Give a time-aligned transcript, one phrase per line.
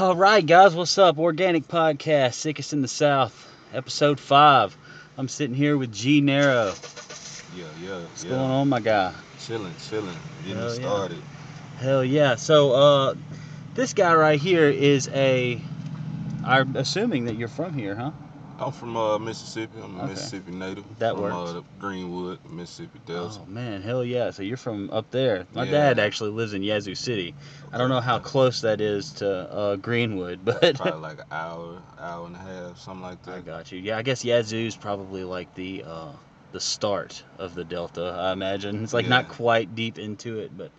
[0.00, 1.18] All right, guys, what's up?
[1.18, 4.74] Organic Podcast, Sickest in the South, episode five.
[5.18, 6.72] I'm sitting here with G Narrow.
[7.54, 8.30] Yeah, yeah, What's yeah.
[8.30, 9.12] going on, my guy?
[9.40, 10.80] Chilling, chilling, getting Hell yeah.
[10.80, 11.22] started.
[11.80, 12.36] Hell yeah.
[12.36, 13.14] So, uh,
[13.74, 15.60] this guy right here is a.
[16.46, 18.12] I'm assuming that you're from here, huh?
[18.60, 19.78] I'm from uh, Mississippi.
[19.82, 20.12] I'm a Okay.
[20.12, 20.84] Mississippi native.
[20.98, 21.50] That from, works.
[21.50, 23.40] Uh, Greenwood, Mississippi Delta.
[23.42, 24.30] Oh man, hell yeah!
[24.30, 25.46] So you're from up there.
[25.52, 25.70] My Yeah.
[25.70, 27.34] dad actually lives in Yazoo City.
[27.72, 31.82] I don't know how close that is to uh, Greenwood, but Probably like an hour,
[31.98, 33.34] hour and a half, something like that.
[33.36, 33.78] I got you.
[33.78, 36.12] Yeah, I guess Yazoo's probably like the uh,
[36.52, 38.14] the start of the Delta.
[38.18, 40.70] I imagine it's like not quite deep into it, but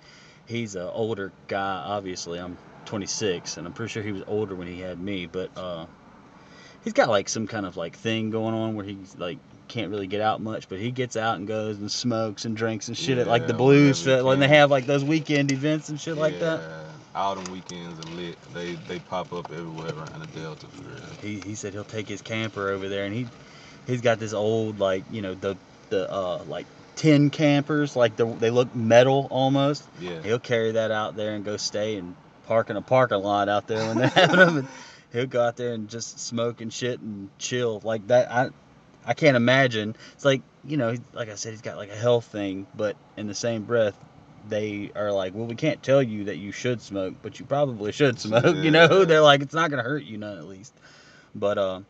[0.45, 1.83] he's an older guy.
[1.85, 5.25] Obviously, I'm 26, and I'm pretty sure he was older when he had me.
[5.25, 5.85] But uh,
[6.83, 9.37] he's got like some kind of like thing going on where he's like
[9.67, 12.89] can't really get out much, but he gets out and goes and smokes and drinks
[12.89, 15.49] and shit at like the blues whenever he fit when they have like those weekend
[15.51, 16.59] events and shit like that.
[16.59, 16.83] Yeah,
[17.15, 18.35] All them weekends are lit.
[18.53, 20.99] They they pop up everywhere around the Delta for real.
[21.21, 23.27] he, he said he'll take his camper over there and he
[23.87, 25.55] he's got this old like you know the
[25.89, 26.65] the uh like
[26.97, 30.21] tin campers like the, they look metal almost Yeah.
[30.21, 32.13] he'll carry that out there and go stay and
[32.45, 34.67] park in a parking lot out there when they're having them and
[35.11, 38.31] he'll go out there and just smoke and shit and chill like that.
[38.31, 38.49] I
[39.05, 39.95] i can't imagine.
[40.13, 43.27] It's like you know like i said he's got like a health thing but in
[43.27, 43.97] the same breath
[44.47, 47.91] they are like well we can't tell you that you should smoke but you probably
[47.91, 49.05] should smoke you know?
[49.05, 50.73] they're like it's not gonna hurt you none at least.
[51.33, 51.81] But uh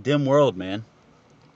[0.00, 0.84] dim world man.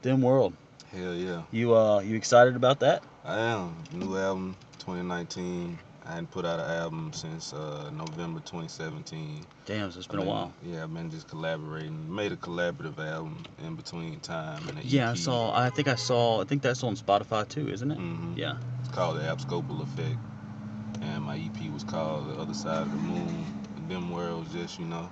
[0.02, 0.54] Dim world.
[0.92, 1.42] Hell yeah.
[1.50, 3.02] you uh you excited about that?
[3.24, 3.76] I am.
[3.92, 5.78] New album, 2019.
[6.08, 9.44] I hadn't put out an album since uh, November 2017.
[9.66, 12.14] damn so it's been a while Yeah, I've been just collaborating.
[12.14, 16.40] Made a collaborative album in between time and yeah i saw i think i saw
[16.40, 18.38] i think that's on spotify too isn't it Mhm.
[18.38, 20.16] yeah It's called the Abscopal Effect.
[21.02, 23.46] And my EP was called The Other Side of the Moon.
[23.76, 25.10] And them worlds just, you know,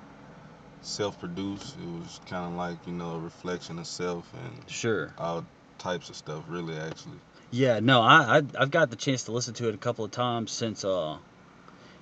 [0.81, 1.77] self produced.
[1.77, 5.45] It was kind of like, you know, a reflection of self and sure all
[5.79, 7.19] types of stuff, really, actually.
[7.51, 10.11] Yeah, no, I, I I've got the chance to listen to it a couple of
[10.11, 11.19] times since uh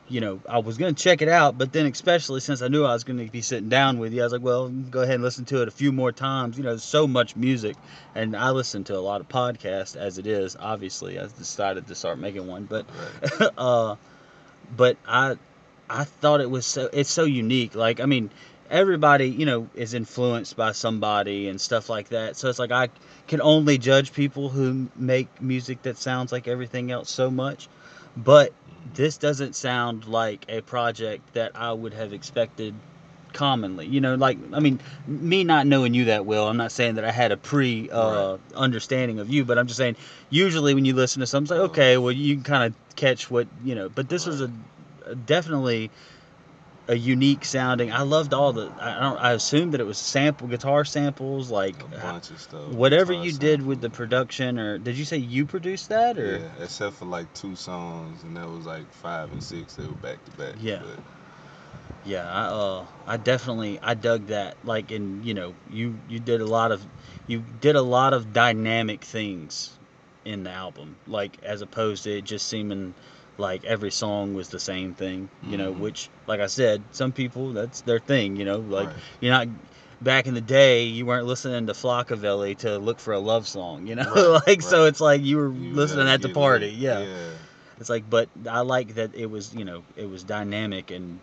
[0.09, 2.93] you know, I was gonna check it out, but then especially since I knew I
[2.93, 5.45] was gonna be sitting down with you, I was like, well, go ahead and listen
[5.47, 6.59] to it a few more times.
[6.59, 7.77] You know, there's so much music,
[8.15, 10.57] and I listen to a lot of podcasts as it is.
[10.61, 12.87] Obviously, I decided to start making one, but
[13.41, 13.51] Right.
[13.59, 13.97] uh,
[14.77, 15.37] but I
[15.89, 17.75] I thought it was so it's so unique.
[17.75, 18.31] Like I mean,
[18.71, 22.37] everybody you know is influenced by somebody and stuff like that.
[22.37, 22.89] So it's like I
[23.27, 27.69] can only judge people who make music that sounds like everything else so much.
[28.17, 28.53] But
[28.95, 32.75] this doesn't sound like a project that I would have expected
[33.33, 33.87] commonly.
[33.87, 37.05] You know, like I mean, me not knowing you that well, I'm not saying that
[37.05, 38.41] I had a pre uh, Right.
[38.55, 39.97] understanding of you, but I'm just saying
[40.31, 43.31] usually when you listen to something, it's like okay, well you can kind of catch
[43.31, 43.89] what you know.
[43.89, 44.51] But this was a,
[45.07, 45.91] a definitely
[46.89, 47.93] a unique sounding.
[47.93, 48.71] I loved all the.
[48.81, 49.17] I don't.
[49.19, 52.69] I assumed that it was sample guitar samples, like A bunch of stuff.
[52.69, 56.65] whatever you did with the production, or did you say you produced that, or Yeah,
[56.65, 59.75] except for like two songs, and that was like five and six.
[59.77, 60.55] They were back to back.
[60.61, 60.81] Yeah.
[60.83, 60.99] But
[62.05, 64.57] Yeah, I uh I definitely I dug that.
[64.65, 66.85] Like and you know, you you did a lot of
[67.27, 69.71] you did a lot of dynamic things
[70.27, 70.97] in the album.
[71.07, 72.95] Like as opposed to it just seeming
[73.39, 75.79] like every song was the same thing, you know, Mhm.
[75.79, 78.97] which like I said, some people that's their thing, you know, like Right.
[79.21, 79.49] you're not
[80.01, 83.87] back in the day you weren't listening to Flockaveli to look for a love song,
[83.87, 84.13] you know?
[84.15, 86.69] Right, like so it's like you were you listening at the party.
[86.69, 87.01] yeah.
[87.05, 87.17] Yeah.
[87.81, 91.19] It's like, but I like that it was, you know, it was dynamic and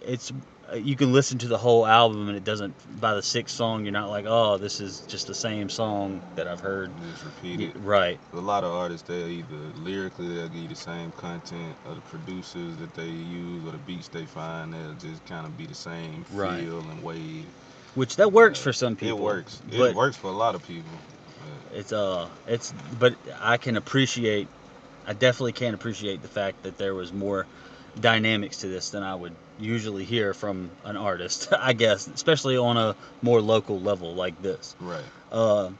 [0.00, 0.32] it's
[0.74, 3.92] you can listen to the whole album and it doesn't by the sixth song you're
[3.92, 6.90] not like, oh, this is just the same song that I've heard.
[7.10, 7.76] Just repeat it.
[7.76, 8.18] Right.
[8.34, 12.00] A lot of artists, they'll either lyrically they'll give you the same content, or the
[12.02, 15.74] producers that they use, or the beats they find, they'll just kind of be the
[15.74, 16.64] same Right.
[16.64, 17.46] feel and wave.
[17.94, 19.18] Which that works for some people.
[19.18, 19.60] It works.
[19.72, 20.90] It works for a lot of people.
[21.72, 24.48] It's uh, it's but I can appreciate,
[25.06, 27.46] I definitely can appreciate the fact that there was more
[28.00, 31.48] dynamics to this than I would usually hear from an artist.
[31.58, 34.74] I guess, especially on a more local level like this.
[34.80, 35.04] Right.
[35.32, 35.70] uh,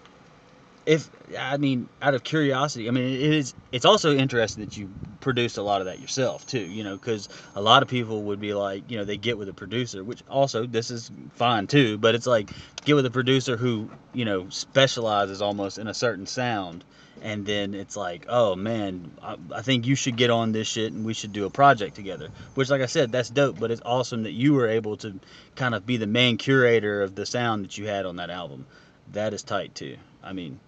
[0.89, 3.55] if I mean, out of curiosity, I mean, it is.
[3.71, 4.89] It's also interesting that you
[5.21, 6.61] produced a lot of that yourself too.
[6.61, 9.51] You know, because a lot of people would be like, you know, they get with
[9.51, 11.99] a producer, which also this is fine too.
[11.99, 12.51] But it's like
[12.87, 16.85] get with a producer who you know specializes almost in a certain sound,
[17.23, 20.93] and then it's like, oh man, I, I think you should get on this shit
[20.93, 22.29] and we should do a project together.
[22.55, 23.59] Which, like I said, that's dope.
[23.61, 25.19] But it's awesome that you were able to
[25.57, 28.67] kind of be the main curator of the sound that you had on that album.
[29.13, 29.97] That is tight too.
[30.23, 30.61] I mean,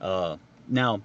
[0.00, 0.36] uh,
[0.68, 1.00] now,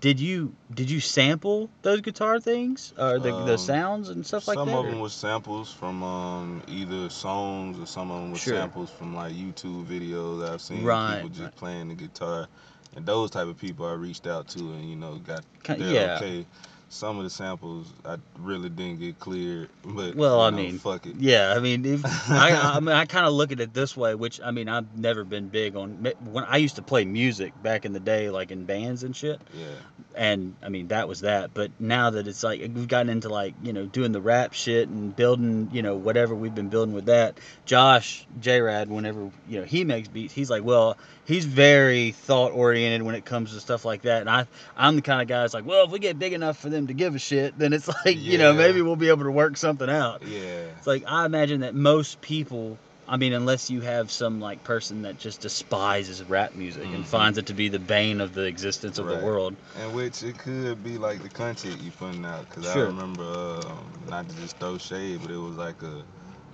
[0.00, 4.48] did you did you sample those guitar things or the, the Um, sounds and stuff
[4.48, 4.64] like that?
[4.64, 8.40] some of or- them was samples from um, either songs or some of them was
[8.40, 8.56] Sure.
[8.56, 11.56] samples from like YouTube videos I've seen Right, people just right.
[11.56, 12.48] playing the guitar
[12.96, 15.44] and those type of people I reached out to and you know got
[15.78, 16.16] yeah.
[16.16, 16.46] okay
[16.92, 21.06] some of the samples I really didn't get cleared but Well, I know, mean, fuck
[21.06, 23.96] it Yeah, I mean, if, I, I mean, I kind of look at it this
[23.96, 27.54] way, which I mean, I've never been big on when I used to play music
[27.62, 29.40] back in the day, like in bands and shit.
[29.54, 29.64] yeah
[30.14, 31.54] and I mean that was that.
[31.54, 34.88] But now that it's like we've gotten into like you know doing the rap shit
[34.88, 37.38] and building you know whatever we've been building with that.
[37.64, 40.96] Josh J Rad, whenever you know he makes beats, he's like, well,
[41.32, 44.20] he's very thought oriented when it comes to stuff like that.
[44.20, 44.46] And I
[44.76, 46.88] I'm the kind of guy that's like, well, if we get big enough for them
[46.88, 49.56] to give a shit, then it's like you know maybe we'll be able to work
[49.56, 50.22] something out.
[50.22, 52.78] yeah It's like I imagine that most people.
[53.08, 57.06] I mean, unless you have some like person that just despises rap music and Mhm.
[57.06, 59.18] finds it to be the bane of the existence of Right.
[59.18, 59.56] the world.
[59.76, 63.90] and which it could be like the content you're putting out because I remember um,
[64.08, 66.04] not to just throw shade but it was like a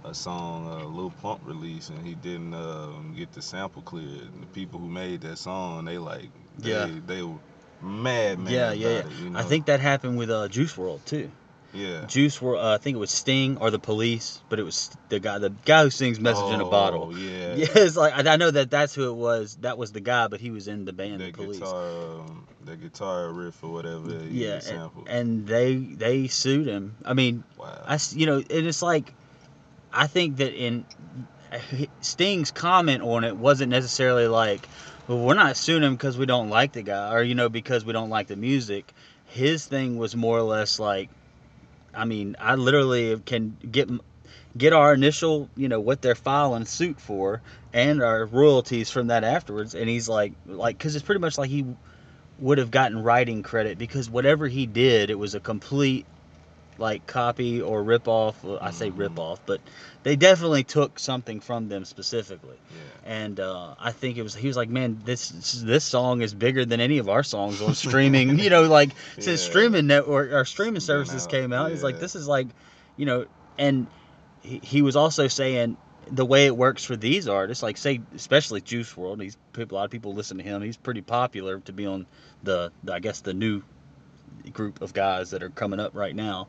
[0.09, 4.43] a song uh, Lil Pump released and he didn't um, get the sample cleared and
[4.43, 6.89] the people who made that song they like they, Yeah.
[7.07, 7.37] they were
[7.83, 9.39] mad man Yeah, yeah, about it, you know?
[9.39, 11.31] I think that happened with uh, Juice WRLD too.
[11.75, 14.91] yeah Juice WRLD, uh, I think it was Sting or the Police, but it was
[15.11, 18.15] the guy, the guy who sings "Message in a Bottle." Oh, yeah Yeah, it's like
[18.15, 19.57] I I know that that's who it was.
[19.61, 21.59] That was the guy, but he was in the band, the Police.
[21.59, 26.97] guitar um, that guitar riff or whatever yeah, and, and they they sued him.
[27.05, 29.13] I mean, wow I you know, and it's like
[29.93, 30.85] I think that in
[32.01, 34.69] Sting's comment on it wasn't necessarily like,
[35.07, 37.85] well, we're not suing him because we don't like the guy, or you know, because
[37.85, 38.93] we don't like the music.
[39.27, 41.09] His thing was more or less like,
[41.95, 43.89] I mean, I literally can get
[44.57, 47.41] get our initial, you know, what they're filing suit for,
[47.73, 49.75] and our royalties from that afterwards.
[49.75, 51.65] And he's like, like, because it's pretty much like he
[52.39, 56.07] would have gotten writing credit because whatever he did, it was a complete
[56.79, 58.43] like copy or rip off.
[58.43, 59.61] Well, I say rip off, but
[60.03, 62.57] they definitely took something from them specifically.
[62.71, 65.29] yeah And uh, I think it was he was like, man, this
[65.65, 68.39] this song is bigger than any of our songs on streaming.
[68.39, 72.15] you know, like since streaming network or streaming services out, came out, he's like, this
[72.15, 72.47] is like,
[72.97, 73.27] you know,
[73.59, 73.87] and
[74.43, 75.77] he, he was also saying
[76.11, 79.85] the way it works for these artists, like say especially Juice WRLD, he's a lot
[79.85, 80.63] of people listen to him.
[80.63, 82.07] He's pretty popular to be on
[82.43, 83.63] the, the I guess the new
[84.53, 86.49] group of guys that are coming up right now.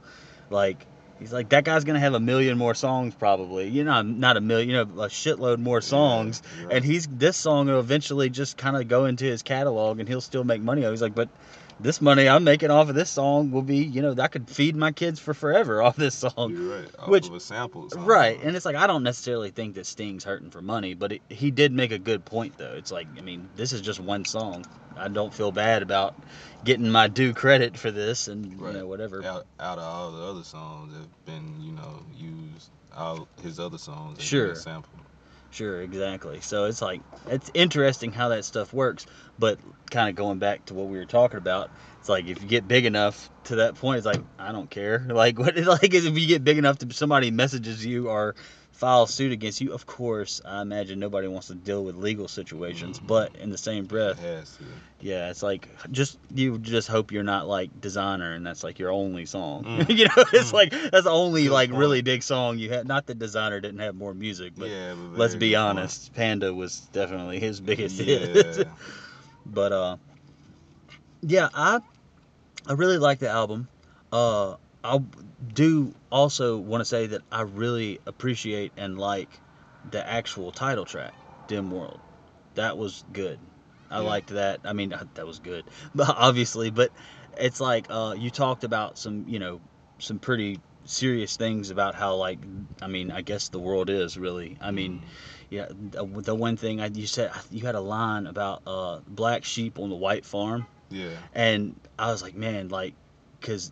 [0.50, 0.86] Like
[1.20, 3.68] he's like that guy's gonna have a million more songs probably.
[3.68, 6.42] You know, not a million, you know, a shitload more songs.
[6.58, 6.76] Yeah, right.
[6.76, 10.22] And he's this song will eventually just kind of go into his catalog, and he'll
[10.22, 10.84] still make money.
[10.84, 11.30] He's like, but
[11.80, 14.76] this money I'm making off of this song will be, you know, I could feed
[14.76, 16.52] my kids for forever off this song.
[16.52, 16.90] You're right.
[17.00, 18.06] Off which- of a sample song.
[18.06, 21.22] Right, and it's like I don't necessarily think that Sting's hurting for money, but it,
[21.30, 22.74] he did make a good point though.
[22.74, 24.66] It's like I mean, this is just one song.
[24.98, 26.14] I don't feel bad about
[26.66, 28.74] getting my due credit for this, and Right.
[28.74, 29.24] you know whatever.
[29.24, 33.60] out, out of all the other songs that have been, you know, used, all his
[33.60, 34.48] other songs Sure.
[34.48, 34.96] been sampled.
[35.52, 36.42] Sure, exactly.
[36.42, 39.06] So it's like it's interesting how that stuff works,
[39.38, 42.48] but kind of going back to what we were talking about, it's like if you
[42.48, 45.06] get big enough to that point, it's like I don't care.
[45.10, 45.56] Like what?
[45.66, 48.36] Like if you get big enough to somebody messages you or
[48.80, 53.00] file suit against you, of course, I imagine nobody wants to deal with legal situations.
[53.00, 53.08] Mhm.
[53.08, 54.64] But in the same breath, has to.
[55.02, 58.92] yeah, it's like just you just hope you're not like Desiigner and that's like your
[58.92, 59.66] only song.
[59.66, 59.90] Mm.
[59.98, 60.54] you know, it's Mm.
[60.54, 61.80] like that's the only Good like point.
[61.80, 62.88] really big song you had.
[62.88, 65.80] Not that Desiigner didn't have more music, but yeah, but let's be good point.
[65.80, 68.66] honest, Panda was definitely his biggest hit.
[69.46, 69.98] But uh,
[71.22, 71.82] yeah, I
[72.66, 73.68] I really like the album.
[74.12, 75.00] Uh, I
[75.54, 79.30] do also want to say that I really appreciate and like
[79.90, 81.14] the actual title track,
[81.48, 82.00] "Dim World."
[82.56, 83.40] That was good.
[83.92, 84.04] I Yeah.
[84.04, 84.62] liked that.
[84.64, 86.92] I mean, that was good, but obviously, but
[87.38, 89.60] it's like uh, you talked about some, you know,
[90.00, 92.40] some pretty serious things about how like
[92.82, 94.58] I mean, I guess the world is really.
[94.62, 95.04] I mean,
[95.50, 99.44] yeah, the, the one thing I, you said you had a line about uh, black
[99.44, 102.94] sheep on the white farm, yeah, and I was like, man, like,
[103.40, 103.72] because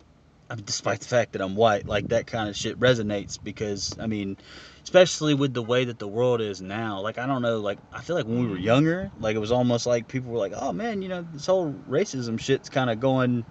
[0.55, 4.37] despite the fact that I'm white, like that kind of shit resonates because I mean,
[4.83, 7.01] especially with the way that the world is now.
[7.01, 9.51] Like I don't know, like I feel like when we were younger, like it was
[9.51, 12.99] almost like people were like, oh man, you know, this whole racism shit's kind of
[12.99, 13.45] going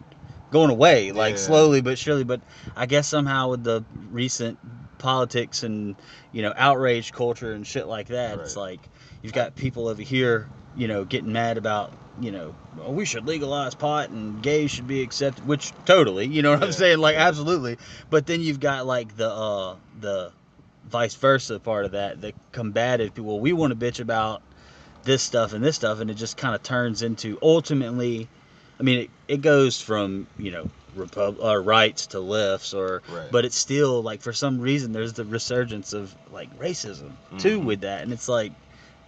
[0.51, 1.41] going away, like Yeah.
[1.41, 2.25] slowly but surely.
[2.25, 2.41] But
[2.75, 4.59] I guess somehow with the recent
[4.99, 6.01] politics and
[6.33, 8.89] you know outrage culture and shit like that, it's like
[9.23, 13.27] you've got people over here, you know, getting mad about you know, oh, we should
[13.27, 16.99] legalize pot and gays should be accepted, which totally, you know what I'm saying?
[16.99, 17.29] Like yeah.
[17.29, 17.79] absolutely.
[18.11, 20.33] But then you've got like the uh the
[20.89, 23.33] vice versa part of that, the combative people.
[23.33, 24.43] Well, we want to bitch about
[25.05, 28.29] this stuff and this stuff, and it just kind of turns into ultimately
[28.79, 33.31] I mean, it, it goes from you know repub- or rights to lefts, or Right.
[33.31, 37.65] but it's still like for some reason there's the resurgence of like racism too Mhm.
[37.65, 38.53] with that, and it's like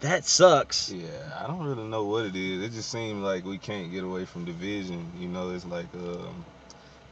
[0.01, 0.95] that sucks.
[0.95, 2.63] Yeah, I don't really know what it is.
[2.65, 5.13] It just seems like we can't get away from division.
[5.15, 6.47] You know, it's like, um,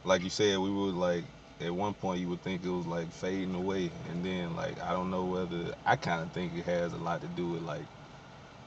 [0.03, 1.25] like you said, we would like
[1.61, 4.91] at one point you would think it was like fading away, and then like I
[4.93, 7.87] don't know whether I kind of think it has a lot to do with like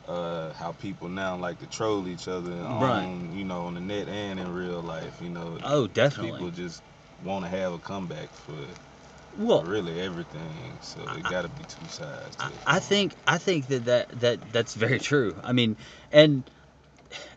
[0.08, 3.04] uh, how people now like to troll each other Right.
[3.04, 5.20] on you know on the net and in real life.
[5.20, 6.32] You know, Oh, definitely.
[6.32, 6.82] people just
[7.20, 8.66] want to have a comeback for
[9.36, 10.78] Well, really everything.
[10.80, 12.36] So it got to be two sides.
[12.36, 12.54] To I, it.
[12.66, 15.36] I think I think that, that that that's very true.
[15.42, 15.76] I mean,
[16.12, 16.44] and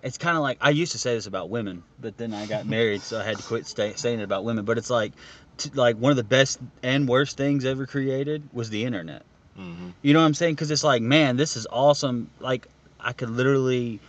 [0.02, 2.66] it's kind of like I used to say this about women, but then I got
[2.66, 4.66] married, so I had to quit stay, saying it about women.
[4.66, 5.14] But it's like,
[5.58, 9.24] t- like one of the best and worst things ever created was the internet.
[9.56, 10.56] hmm You know what I'm saying?
[10.56, 12.30] Because it's like, man, this is awesome.
[12.40, 12.68] Like
[13.00, 14.00] I could literally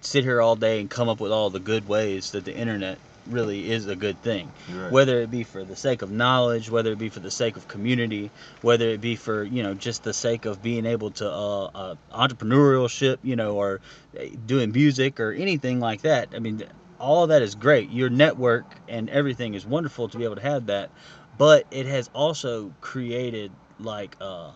[0.00, 2.98] sit here all day and come up with all the good ways that the internet
[3.30, 4.92] really is a good thing Right.
[4.92, 7.68] whether it be for the sake of knowledge, whether it be for the sake of
[7.68, 8.30] community,
[8.62, 11.94] whether it be for you know just the sake of being able to uh, uh,
[12.12, 13.80] entrepreneurship, you know, or
[14.18, 16.28] uh, doing music or anything like that.
[16.34, 16.64] I mean,
[16.98, 17.90] all of that is great.
[17.90, 20.90] Your network and everything is wonderful to be able to have that,
[21.38, 24.50] but it has also created like uh,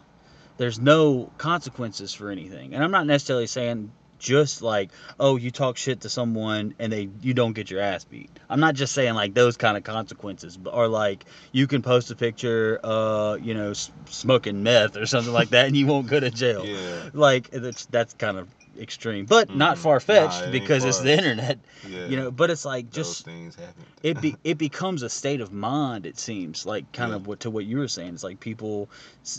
[0.57, 3.93] there's no consequences for anything, and I'm not necessarily saying
[4.25, 4.91] just like
[5.21, 8.59] oh you talk shit to someone and they you don't get your ass beat i'm
[8.59, 12.17] not just saying like those kind of consequences but or like you can post a
[12.17, 16.19] picture uh you know s- smoking meth or something like that and you won't go
[16.19, 17.11] to jail Yeah.
[17.13, 18.49] like that's that's kind of
[18.81, 19.81] extreme but not Mhm.
[19.83, 22.07] far-fetched Nah, it ain't because it's the internet Yeah.
[22.09, 23.85] you know but it's like Those just things happen.
[24.03, 27.17] it be it becomes a state of mind it seems like kind Yeah.
[27.17, 28.89] of what to what you were saying it's like people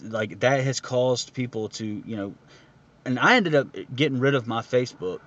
[0.03, 2.33] like that has caused people to you know
[3.05, 5.19] and i ended up getting rid of my facebook.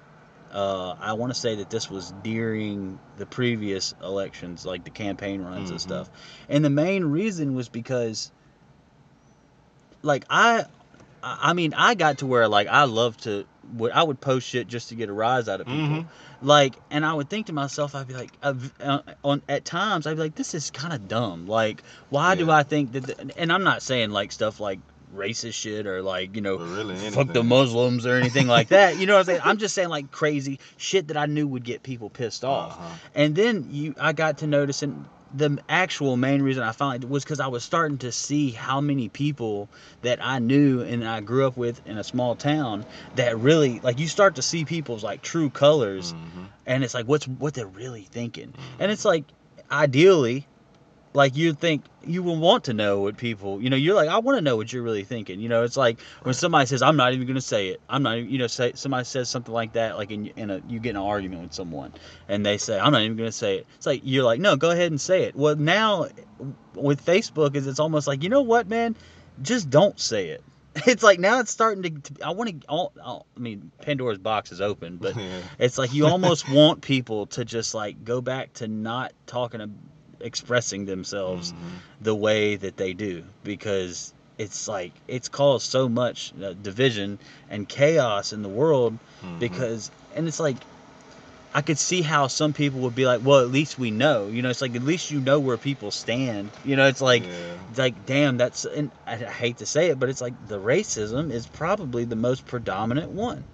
[0.52, 5.42] Uh, i want to say that this was during the previous elections like the campaign
[5.42, 5.82] runs and Mhm.
[5.82, 6.10] stuff.
[6.48, 8.30] And the main reason was because
[10.02, 10.64] like i
[11.22, 13.44] i mean i got to where like i love to
[13.92, 15.78] i would post shit just to get a rise out of people.
[15.80, 16.06] Mhm.
[16.40, 20.06] like and i would think to myself i'd be like I've- uh, on at times
[20.06, 21.46] i'd be like this is kind of dumb.
[21.46, 24.78] Like why do i think that the, and i'm not saying like stuff like
[25.14, 29.06] racist shit or like you know really fuck the muslims or anything like that you
[29.06, 31.82] know what i'm saying i'm just saying like crazy shit that i knew would get
[31.82, 32.94] people pissed off Uh-huh.
[33.14, 37.40] and then you i got to noticing the actual main reason i finally was because
[37.40, 39.68] i was starting to see how many people
[40.02, 42.84] that i knew and i grew up with in a small town
[43.16, 46.46] that really like you start to see people's like true colors Mhm.
[46.66, 48.60] and it's like what's what they're really thinking Mhm.
[48.80, 49.24] and it's like
[49.70, 50.46] ideally
[51.18, 54.18] like you think you would want to know what people you know you're like i
[54.18, 55.40] want to know what you're really thinking.
[55.40, 58.04] You know it's like when somebody says i'm not even going to say it i'm
[58.04, 60.78] not even you know say somebody says something like that like in, in a you
[60.78, 61.92] get in an argument with someone
[62.28, 63.66] and they say i'm not even going to say it.
[63.76, 65.34] It's like you're like no go ahead and say it.
[65.34, 66.06] Well now
[66.74, 68.94] with facebook is it's almost like you know what man?
[69.42, 70.44] Just don't say it.
[70.86, 74.98] It's like now it's starting to, i want to i mean pandora's box is open
[74.98, 75.40] but yeah.
[75.58, 79.60] it's like you almost want people to just like go back to not talking,
[80.20, 82.04] expressing themselves Mhm.
[82.04, 87.18] the way that they do because it's like it's caused so much uh, division
[87.50, 89.38] and chaos in the world Mhm.
[89.38, 90.56] because and it's like
[91.54, 94.42] I could see how some people would be like, well, at least we know, you
[94.42, 94.50] know.
[94.50, 96.86] It's like at least you know where people stand, you know.
[96.86, 97.56] It's like yeah.
[97.70, 100.58] it's like damn that's and I, I hate to say it but it's like the
[100.60, 103.44] racism is probably the most predominant one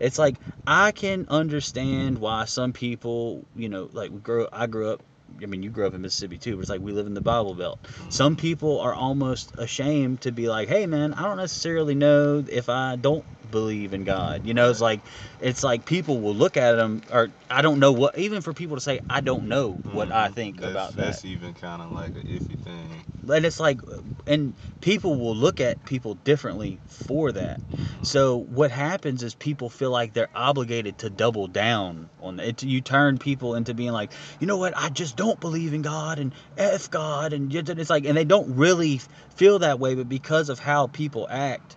[0.00, 0.34] it's like
[0.66, 5.00] i can understand why some people you know like we grow i grew up
[5.42, 7.20] i mean you grew up in mississippi too but it's like we live in the
[7.20, 7.78] bible belt.
[8.08, 12.68] Some people are almost ashamed to be like hey man i don't necessarily know if
[12.68, 14.44] i don't believe in god.
[14.44, 14.98] You know it's like
[15.40, 18.76] it's like people will look at them or i don't know what even for people
[18.76, 20.34] to say i don't know what i Mhm.
[20.34, 21.04] think about that.
[21.04, 23.04] That's even kind of like an iffy thing.
[23.30, 23.80] and it's like
[24.26, 27.60] and people will look at people differently for that.
[28.02, 32.62] So what happens is people feel like they're obligated to double down on it.
[32.62, 34.76] You turn people into being like you know what?
[34.76, 38.56] I just don't believe in god and f god and it's like and they don't
[38.56, 39.00] really
[39.36, 41.76] feel that way but because of how people act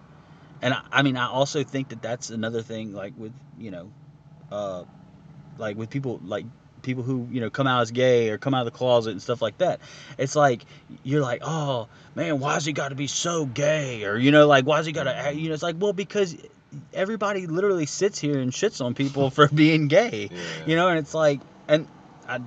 [0.65, 3.91] and i, I mean i also think that that's another thing like with you know
[4.51, 4.83] uh
[5.57, 6.45] like with people like
[6.85, 9.21] people who you know come out as gay or come out of the closet and
[9.21, 9.81] stuff like that.
[10.17, 10.65] It's like
[11.03, 14.05] you're like oh man why's he got to be so gay?
[14.05, 16.37] Or you know like why's he got to you know it's like well because
[16.93, 20.29] everybody literally sits here and shits on people for being gay.
[20.31, 20.39] Yeah.
[20.65, 21.87] you know and it's like and
[22.27, 22.39] i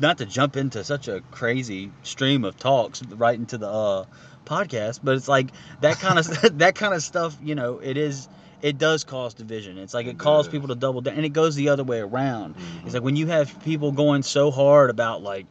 [0.00, 4.04] not to jump into such a crazy stream of talks right into the uh
[4.44, 6.26] podcast but it's like that kind of
[6.58, 8.28] that kind of stuff you know it is
[8.60, 9.76] it does cause division.
[9.76, 11.98] It's like it, It calls people to double down, and it goes the other way
[11.98, 12.54] around.
[12.54, 12.84] Mhm.
[12.84, 15.46] It's like when you have people going so hard about like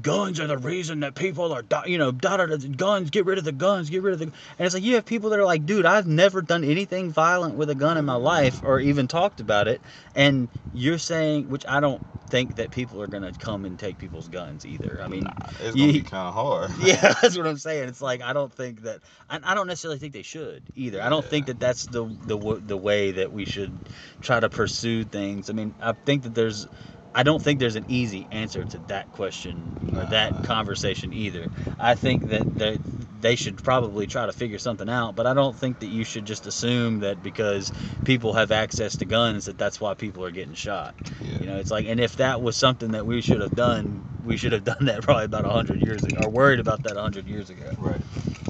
[0.00, 3.26] guns are the reason that people are di- you know da da da guns get
[3.26, 4.34] rid of the guns get rid of the and
[4.66, 7.68] it's like you have people that are like dude I've never done anything violent with
[7.70, 9.82] a gun in my life or even talked about it
[10.14, 14.28] and you're saying which I don't think that people are gonna come and take people's
[14.28, 16.70] guns either I mean Nah, it's gonna you- be kind of hard.
[16.80, 17.88] yeah, that's what I'm saying.
[17.88, 21.02] It's like I don't think that I, I don't necessarily think they should either.
[21.02, 23.78] I don't think that that's the the the way that we should
[24.22, 25.50] try to pursue things.
[25.50, 26.66] I mean, I think that there's
[27.14, 31.48] I don't think there's an easy answer to that question or that conversation either.
[31.78, 32.78] I think that they
[33.20, 36.26] they should probably try to figure something out, but I don't think that you should
[36.26, 37.72] just assume that because
[38.04, 40.94] people have access to guns that that's why people are getting shot.
[41.22, 41.38] Yeah.
[41.38, 44.36] You know, it's like, and if that was something that we should have done, we
[44.36, 47.48] should have done that probably about hundred years ago, or worried about that hundred years
[47.48, 47.70] ago.
[47.78, 48.00] Right.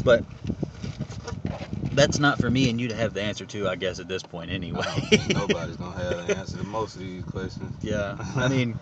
[0.02, 0.24] But
[1.92, 4.22] that's not for me and you to have the answer to, I guess, at this
[4.22, 4.84] point anyway.
[5.32, 7.72] Nobody's gonna have the answer to most of these questions.
[7.82, 8.76] yeah, I mean,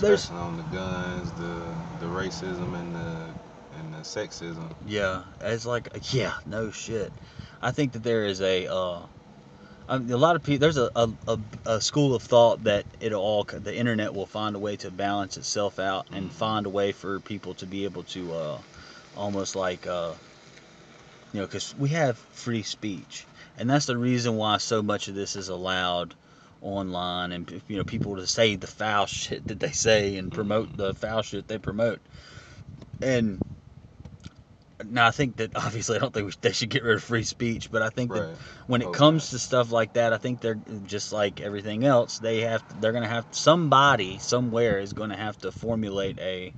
[0.00, 1.62] There's- on the guns, the
[2.00, 4.72] the racism and the and the sexism.
[4.86, 7.12] yeah, it's like, yeah, no shit.
[7.60, 8.98] I think that there is a, uh,
[9.88, 10.58] I mean, a lot of people.
[10.60, 14.58] There's a, a, a, school of thought that it'll all the internet will find a
[14.58, 18.32] way to balance itself out and find a way for people to be able to
[18.34, 18.58] uh,
[19.16, 20.12] almost like uh,
[21.32, 23.24] you know because we have free speech
[23.58, 26.14] and that's the reason why so much of this is allowed
[26.60, 30.76] online and you know people to say the foul shit that they say and promote
[30.76, 32.00] the foul shit they promote
[33.00, 33.40] and
[34.84, 37.24] now I think that obviously I don't think we, they should get rid of free
[37.24, 38.36] speech but I think that
[38.66, 38.98] when it Okay.
[38.98, 42.18] comes to stuff like that, I think they're just like everything else.
[42.18, 46.52] They have they're gonna have somebody somewhere is gonna have to formulate a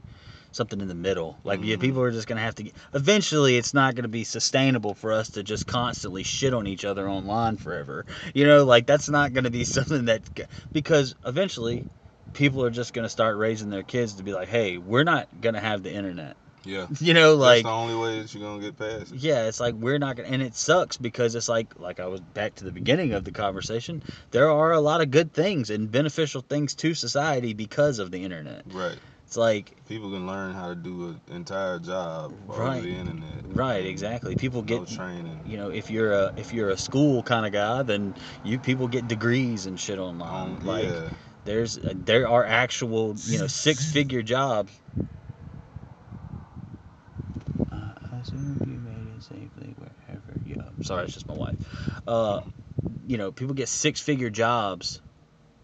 [0.54, 1.38] something in the middle.
[1.44, 1.80] Like yeah, Mhm.
[1.80, 2.70] people are just gonna have to.
[2.94, 7.08] Eventually, it's not gonna be sustainable for us to just constantly shit on each other
[7.08, 8.06] online forever.
[8.34, 10.22] You know, like that's not gonna be something that
[10.72, 11.84] because eventually.
[12.32, 15.60] People are just gonna start raising their kids to be like, "Hey, we're not gonna
[15.60, 16.86] have the internet." Yeah.
[17.00, 19.18] You know, like That's the only way that you're gonna get past it.
[19.18, 22.20] yeah, it's like we're not gonna, and it sucks because it's like, like I was
[22.20, 24.02] back to the beginning of the conversation.
[24.32, 28.24] There are a lot of good things and beneficial things to society because of the
[28.24, 28.62] internet.
[28.72, 28.96] Right.
[29.35, 32.77] It's like, People can learn how to do an entire job Right.
[32.77, 33.44] over the internet.
[33.49, 34.37] right, exactly.
[34.37, 35.40] People No get, training.
[35.44, 38.87] you know, if you're a if you're a school kind of guy, then you people
[38.87, 40.59] get degrees and shit online.
[40.59, 41.11] Um, like, yeah.
[41.44, 44.70] there's there are actual, you know, six figure jobs.
[47.73, 50.59] Uh, I assume you made it safely wherever you.
[50.64, 51.57] I'm sorry, it's just my wife.
[52.07, 52.38] Uh,
[53.09, 55.01] you know, people get six figure jobs,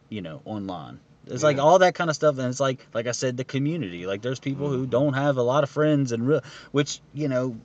[0.09, 0.99] you know, online.
[1.31, 4.07] It's like all that kind of stuff, and it's like, like I said, the community.
[4.07, 4.91] Like, there's people who Mhm.
[4.91, 7.57] don't have a lot of friends, and real, which you know,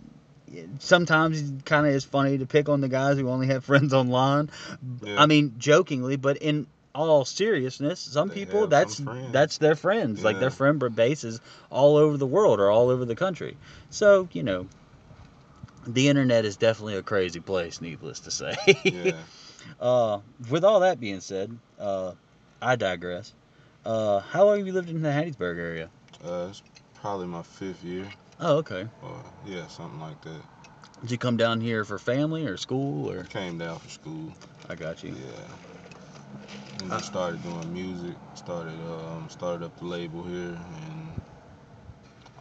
[0.80, 3.94] sometimes it kind of is funny to pick on the guys who only have friends
[3.94, 4.50] online.
[5.04, 5.22] Yeah.
[5.22, 10.24] I mean, jokingly, but in all seriousness, some They people that's some that's their friends.
[10.24, 13.58] Like their friend base is all over the world or all over the country.
[13.90, 14.68] So you know,
[15.86, 17.82] the internet is definitely a crazy place.
[17.82, 18.56] Needless to say.
[18.84, 19.12] Yeah.
[19.80, 22.14] uh, with all that being said, uh,
[22.62, 23.34] I digress.
[23.86, 25.90] Uh, how long have you lived in the Hattiesburg area?
[26.24, 26.64] Uh, it's
[26.96, 28.08] probably my fifth year,
[28.40, 28.88] Oh, okay.
[29.04, 30.42] or yeah, something like that.
[31.02, 33.26] Did you come down here for family or school or?
[33.26, 34.34] Came down for school.
[34.70, 35.12] I got you.
[35.12, 36.82] Yeah.
[36.82, 38.18] And Uh, started doing music.
[38.34, 40.58] Started um started up the label here,
[40.90, 41.22] and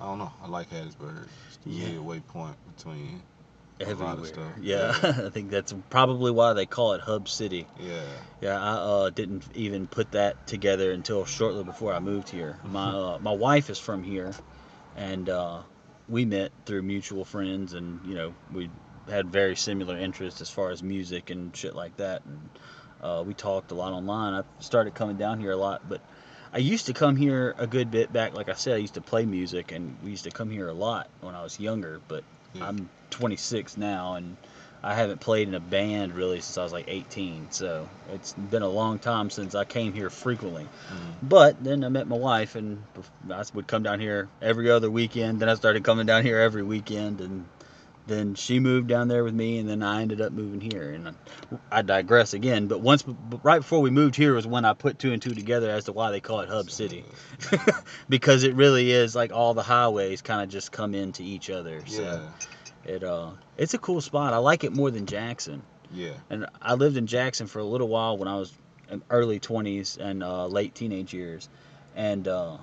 [0.00, 0.33] I don't know.
[0.42, 1.28] I like Hattiesburg.
[1.48, 1.88] It's the Yeah.
[1.90, 3.22] midway point between.
[3.80, 4.26] A lot of Everywhere.
[4.26, 4.52] stuff.
[4.60, 5.26] Yeah, Yeah.
[5.26, 7.66] I think that's probably why they call it Hub City.
[7.80, 8.02] Yeah.
[8.40, 12.58] Yeah, I uh, didn't even put that together until shortly before I moved here.
[12.64, 14.32] My uh, my wife is from here,
[14.96, 15.62] and uh,
[16.08, 18.70] we met through mutual friends, and you know we
[19.08, 22.50] had very similar interests as far as music and shit like that, and
[23.02, 24.34] uh, we talked a lot online.
[24.34, 26.00] I started coming down here a lot, but
[26.52, 28.34] I used to come here a good bit back.
[28.34, 30.74] Like I said, I used to play music, and we used to come here a
[30.74, 32.00] lot when I was younger.
[32.06, 32.24] But.
[32.60, 34.36] I'm 26 now, and
[34.82, 37.48] I haven't played in a band really since I was like 18.
[37.50, 40.64] So it's been a long time since I came here frequently.
[40.64, 41.28] Mm.
[41.28, 42.82] But then I met my wife, and
[43.30, 45.40] I would come down here every other weekend.
[45.40, 47.46] Then I started coming down here every weekend, and
[48.06, 50.90] then she moved down there with me, and then I ended up moving here.
[50.92, 51.12] And I,
[51.78, 52.66] I digress again.
[52.66, 55.34] But once, but right before we moved here, was when I put two and two
[55.34, 57.04] together as to why they call it Hub City,
[58.08, 61.82] because it really is like all the highways kind of just come into each other.
[61.86, 62.92] So Yeah.
[62.92, 64.32] it uh, it's a cool spot.
[64.32, 65.62] I like it more than Jackson.
[65.92, 66.12] Yeah.
[66.30, 68.52] And I lived in Jackson for a little while when I was
[68.90, 71.48] in early 20s and uh, late teenage years,
[71.94, 72.58] and uh,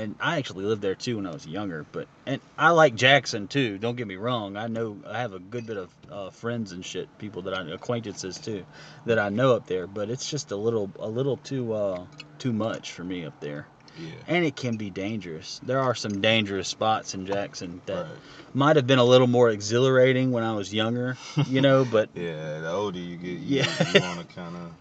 [0.00, 1.84] and I actually lived there too when I was younger.
[1.92, 3.78] But and I like Jackson too.
[3.78, 4.56] Don't get me wrong.
[4.56, 7.68] I know I have a good bit of uh, friends and shit, people that I
[7.70, 8.64] acquaintances too,
[9.06, 9.86] that I know up there.
[9.86, 12.04] But it's just a little a little too uh,
[12.38, 13.66] too much for me up there,
[13.98, 14.12] Yeah.
[14.26, 15.60] and it can be dangerous.
[15.62, 18.18] There are some dangerous spots in Jackson that Right.
[18.54, 21.84] might have been a little more exhilarating when I was younger, you know.
[21.90, 23.92] But Yeah, the older you get, you, Yeah.
[23.92, 24.72] you want to kind of.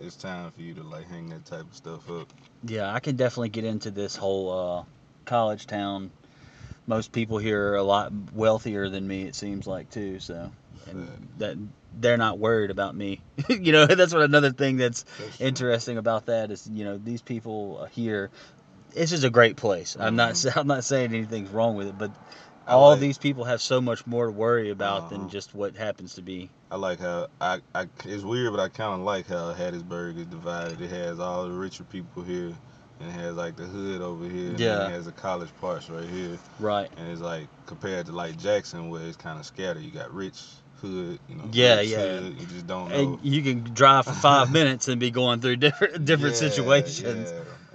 [0.00, 2.28] It's time for you to like hang that type of stuff up.
[2.64, 4.84] Yeah, I can definitely get into this whole uh,
[5.24, 6.10] college town.
[6.86, 10.20] Most people here are a lot wealthier than me, it seems like too.
[10.20, 10.52] So,
[10.88, 11.56] and that
[11.98, 13.20] they're not worried about me.
[13.48, 15.46] you know, that's what another thing that's That's true.
[15.46, 18.30] interesting about that is you know these people here.
[18.94, 19.96] This is a great place.
[19.98, 20.56] I'm not Mhm.
[20.60, 22.10] I'm not saying anything's wrong with it, but
[22.74, 25.08] all like- these people have so much more to worry about Uh-huh.
[25.10, 26.50] than just what happens to be.
[26.70, 30.26] I like how I, I it's weird, but I kind of like how Hattiesburg is
[30.26, 30.80] divided.
[30.80, 32.52] It has all the richer people here,
[33.00, 34.86] and it has like the hood over here, and Yeah.
[34.88, 36.36] it has the college parts right here.
[36.58, 36.90] Right.
[36.96, 39.82] And it's like compared to like Jackson, where it's kind of scattered.
[39.82, 40.42] You got rich
[40.82, 41.48] hood, you know.
[41.52, 42.18] Yeah, yeah.
[42.18, 42.94] Hood, you just don't know.
[42.96, 47.30] And you can drive for five minutes and be going through different different Yeah, situations.
[47.30, 47.40] Yeah.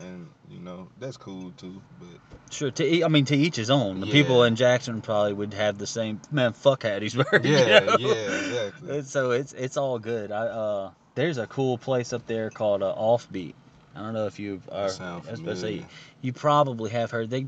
[1.01, 2.69] You that's cool too, but Sure.
[2.69, 4.01] To I mean, to each his own.
[4.01, 4.11] The Yeah.
[4.11, 6.19] people in Jackson probably would have the same.
[6.31, 7.45] Man, fuck Hattiesburg.
[7.45, 7.97] you yeah, know?
[7.97, 9.01] yeah, exactly.
[9.03, 10.31] So it's it's all good.
[10.31, 13.53] I uh, there's a cool place up there called uh, Offbeat.
[13.95, 14.67] I don't know if you've.
[14.69, 15.85] Are, That I was about to say,
[16.21, 17.29] you probably have heard.
[17.29, 17.47] They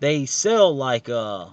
[0.00, 1.46] they sell like uh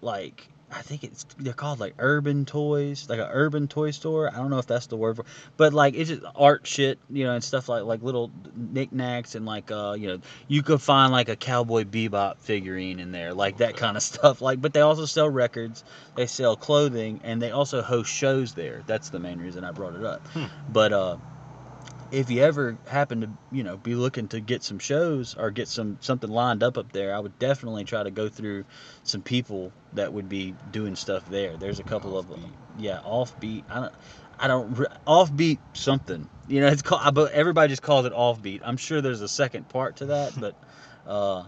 [0.00, 4.30] like I think it's they're called like urban toys, like an urban toy store.
[4.32, 5.24] I don't know if that's the word for,
[5.56, 9.46] but like it's just art shit, you know, and stuff like like little knickknacks and
[9.46, 13.58] like uh you know you could find like a cowboy bebop figurine in there, like
[13.58, 14.40] that kind of stuff.
[14.48, 18.82] Like, but they also sell records, they sell clothing, and they also host shows there.
[18.86, 20.26] That's the main reason I brought it up.
[20.28, 20.44] Hmm.
[20.70, 21.16] But uh
[22.10, 25.68] if you ever happen to you know be looking to get some shows or get
[25.68, 28.64] some something lined up up there i would definitely try to go through
[29.02, 31.56] some people that would be doing stuff there.
[31.56, 32.52] There's a couple of them.
[32.78, 33.64] Yeah offbeat.
[33.70, 33.92] I don't
[34.38, 34.74] i don't
[35.06, 36.28] offbeat something.
[36.46, 38.60] You know it's called but everybody just calls it offbeat.
[38.64, 40.54] I'm sure there's a second part to that but
[41.06, 41.44] uh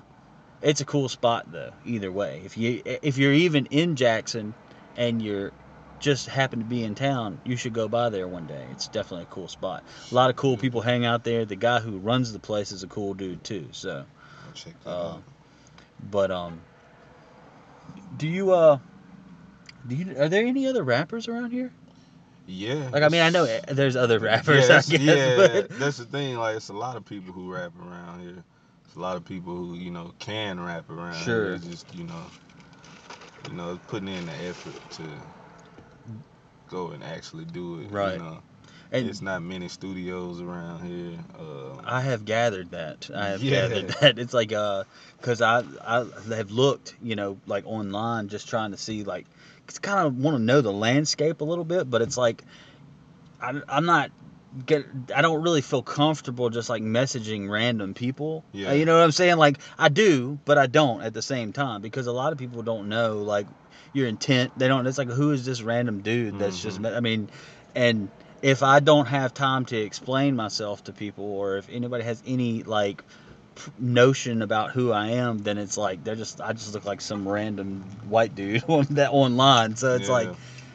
[0.62, 2.42] it's a cool spot though either way.
[2.44, 4.54] If you if you're even in jackson
[4.96, 5.52] and you're
[6.00, 8.66] just happen to be in town, you should go by there one day.
[8.72, 9.84] It's definitely a cool spot.
[10.10, 11.44] A lot of cool people hang out there.
[11.44, 13.68] The guy who runs the place is a cool dude too.
[13.72, 14.04] So,
[14.46, 15.16] I'll check that uh,
[16.10, 16.60] but um,
[18.16, 18.78] do you uh,
[19.86, 21.70] do you are there any other rappers around here?
[22.46, 22.88] Yeah.
[22.90, 26.36] Like I mean, I know there's other rappers, yeah, guess, yeah, but that's the thing.
[26.36, 28.42] Like, it's a lot of people who rap around here.
[28.86, 31.44] It's a lot of people who you know can rap around Sure.
[31.44, 31.54] here.
[31.54, 32.24] It's just you know,
[33.48, 35.02] you know, putting in the effort to
[36.70, 37.90] go and actually do it.
[37.90, 38.14] Right.
[38.14, 38.38] You know,
[38.92, 41.18] and it's not many studios around here.
[41.38, 43.08] Um, I have gathered that.
[43.14, 43.68] I have Yeah.
[43.68, 44.18] gathered that.
[44.18, 44.84] It's like uh,
[45.20, 49.26] cause I I have looked, you know, like online, just trying to see like,
[49.68, 52.42] it's kind of want to know the landscape a little bit, but it's like,
[53.40, 54.10] I I'm not
[54.66, 58.44] get I don't really feel comfortable just like messaging random people.
[58.52, 58.72] Yeah.
[58.72, 59.36] You know what I'm saying?
[59.36, 62.62] Like I do, but I don't at the same time because a lot of people
[62.62, 63.46] don't know like
[63.92, 64.52] your intent.
[64.56, 64.86] They don't.
[64.86, 66.78] It's like who is this random dude that's just.
[66.78, 66.82] Mhm.
[66.90, 67.28] me- I mean,
[67.74, 68.08] and
[68.42, 72.62] if I don't have time to explain myself to people, or if anybody has any
[72.62, 73.04] like
[73.78, 77.28] notion about who I am, then it's like they're just I just look like some
[77.28, 79.76] random white dude on that online.
[79.76, 80.14] So it's yeah.
[80.14, 80.28] like,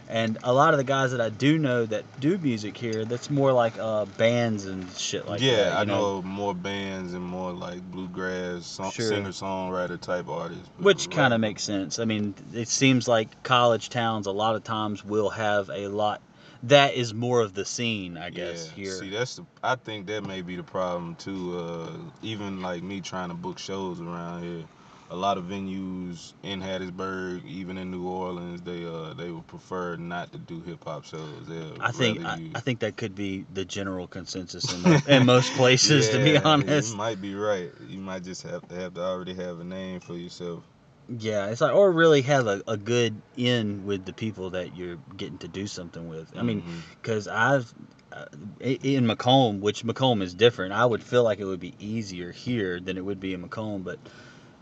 [0.08, 3.30] and a lot of the guys that I do know that do music here, that's
[3.30, 5.72] more like uh bands and shit like yeah, that.
[5.74, 9.08] you I know more bands and more like bluegrass song, Sure.
[9.10, 10.68] singer songwriter type artists.
[10.78, 12.00] Which kind of makes sense.
[12.00, 16.22] I mean, it seems like college towns a lot of times will have a lot.
[16.63, 18.72] That is more of the scene, I guess.
[18.76, 18.84] yeah.
[18.86, 19.46] Here, See, that's the.
[19.63, 21.60] I think that may be the problem too.
[21.60, 21.89] Uh,
[22.24, 24.63] even like me trying to book shows around here,
[25.10, 29.96] a lot of venues in Hattiesburg, even in New Orleans, they uh they would prefer
[29.98, 31.48] not to do hip hop shows.
[31.48, 35.26] They'll I think I, I think that could be the general consensus in, mo- in
[35.26, 36.10] most places.
[36.10, 37.72] to be honest, you might be right.
[37.88, 40.63] You might just have to have to already have a name for yourself.
[41.08, 44.98] yeah, it's like or really have a, a good in with the people that you're
[45.15, 46.36] getting to do something with.
[46.36, 46.82] I mean, Mhm.
[47.02, 47.72] because I've
[48.12, 48.26] uh,
[48.62, 50.74] in McComb, which McComb is different.
[50.74, 53.84] I would feel like it would be easier here than it would be in McComb,
[53.84, 54.00] but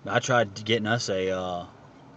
[0.05, 1.65] I tried getting us a, uh,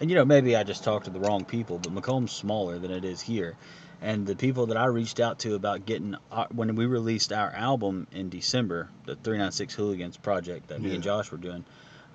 [0.01, 2.91] and you know maybe I just talked to the wrong people, but McComb's smaller than
[2.91, 3.57] it is here,
[4.01, 7.51] and the people that I reached out to about getting our, when we released our
[7.51, 11.65] album in December, the 396 Hooligans project that me and Josh were doing.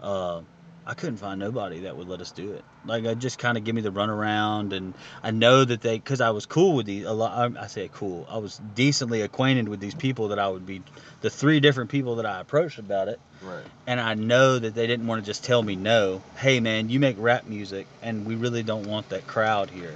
[0.01, 0.41] Uh,
[0.85, 2.63] I couldn't find nobody that would let us do it.
[2.85, 6.21] Like, I just kind of give me the runaround, and I know that they, because
[6.21, 7.05] I was cool with these.
[7.05, 7.55] A lot.
[7.55, 8.25] I, I say cool.
[8.29, 10.81] I was decently acquainted with these people that I would be,
[11.21, 13.63] the three different people that I approached about it, Right.
[13.85, 16.23] and I know that they didn't want to just tell me no.
[16.37, 19.95] Hey, man, you make rap music, and we really don't want that crowd here.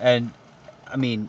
[0.00, 0.32] And
[0.86, 1.28] I mean,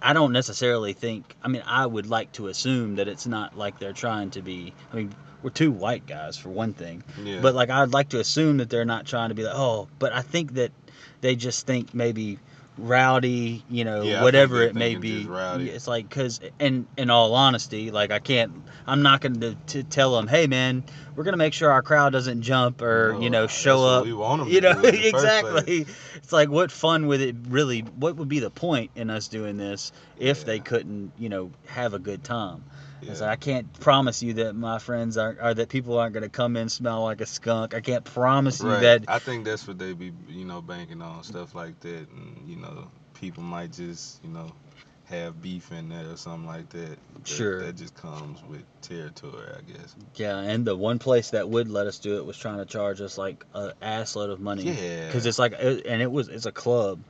[0.00, 1.36] I don't necessarily think.
[1.42, 4.72] I mean, I would like to assume that it's not like they're trying to be.
[4.90, 5.14] I mean,
[5.46, 7.04] we're two white guys for one thing.
[7.22, 7.38] Yeah.
[7.40, 10.12] But like I'd like to assume that they're not trying to be like, oh, but
[10.12, 10.72] I think that
[11.20, 12.40] they just think maybe
[12.76, 15.24] rowdy, you know, Yeah, whatever it may be.
[15.24, 18.50] It's like cuz in in all honesty, like I can't
[18.88, 20.82] I'm not going to to tell them, "Hey man,
[21.14, 24.04] we're going to make sure our crowd doesn't jump or, No, you know, show up."
[24.04, 25.86] We want 'em You to know, exactly.
[26.16, 29.58] It's like what fun would it really what would be the point in us doing
[29.58, 32.64] this if they couldn't, you know, have a good time?
[33.02, 33.12] Yeah.
[33.12, 36.28] like I can't promise you that my friends aren't, or that people aren't going to
[36.28, 37.74] come in smell like a skunk.
[37.74, 38.80] I can't promise you Right.
[38.80, 39.04] that.
[39.08, 42.56] I think that's what they be, you know, banking on stuff like that, and you
[42.56, 44.52] know, people might just, you know,
[45.04, 46.98] have beef in there or something like that.
[47.14, 47.62] that Sure.
[47.62, 49.94] That just comes with territory, I guess.
[50.16, 53.00] Yeah, and the one place that would let us do it was trying to charge
[53.00, 54.64] us like a assload of money.
[54.64, 55.06] Yeah.
[55.06, 57.00] Because it's like, and it was it's a club,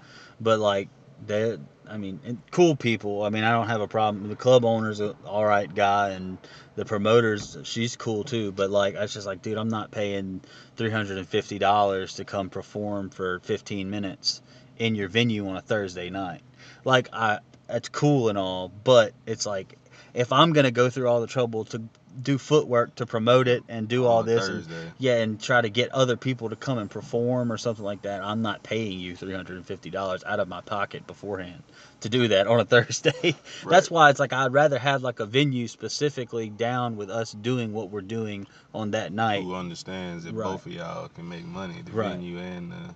[0.41, 0.89] but like
[1.27, 3.23] they, I mean, cool people.
[3.23, 4.29] I mean, I don't have a problem.
[4.29, 6.39] The club owner's a all right guy, and
[6.75, 8.53] the promoters, she's cool too.
[8.53, 10.41] But like, I was just like, dude, I'm not paying
[10.77, 14.43] three hundred and fifty dollars to come perform for fifteen minutes
[14.79, 16.43] in your venue on a Thursday night.
[16.85, 19.79] Like, I, that's cool and all, but it's like,
[20.13, 21.83] if I'm gonna go through all the trouble to
[22.23, 24.67] do footwork to promote it and do all on this and
[24.99, 28.23] yeah, and try to get other people to come and perform or something like that.
[28.23, 31.63] I'm not paying you three hundred and fifty dollars out of my pocket beforehand
[32.01, 33.35] to do that on a Thursday.
[33.69, 37.73] That's why it's like I'd rather have like a venue specifically down with us doing
[37.73, 39.43] what we're doing on that night.
[39.43, 40.45] Who understands that Right.
[40.45, 42.13] both of y'all can make money, the Right.
[42.13, 42.95] venue and the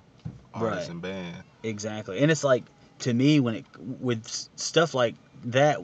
[0.58, 0.88] Right.
[0.88, 1.36] and band.
[1.62, 2.64] Exactly, and it's like
[3.00, 5.78] to me when it with stuff like that,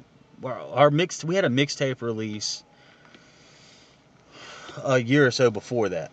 [0.45, 2.63] our mixed we had a mixtape release
[4.85, 6.11] a year or so before that.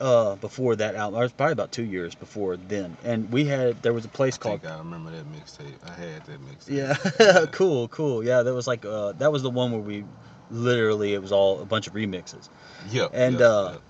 [0.00, 3.44] Uh, before that album, or it was probably about two years before then, and we
[3.44, 5.74] had there was a place I called I remember that mixtape.
[5.86, 7.18] I had that mixtape.
[7.20, 8.24] Yeah, cool, cool.
[8.24, 10.04] Yeah, that was like uh, that was the one where we
[10.50, 12.48] literally it was all a bunch of remixes,
[12.90, 13.10] Yep.
[13.12, 13.80] And, yep, uh, yep.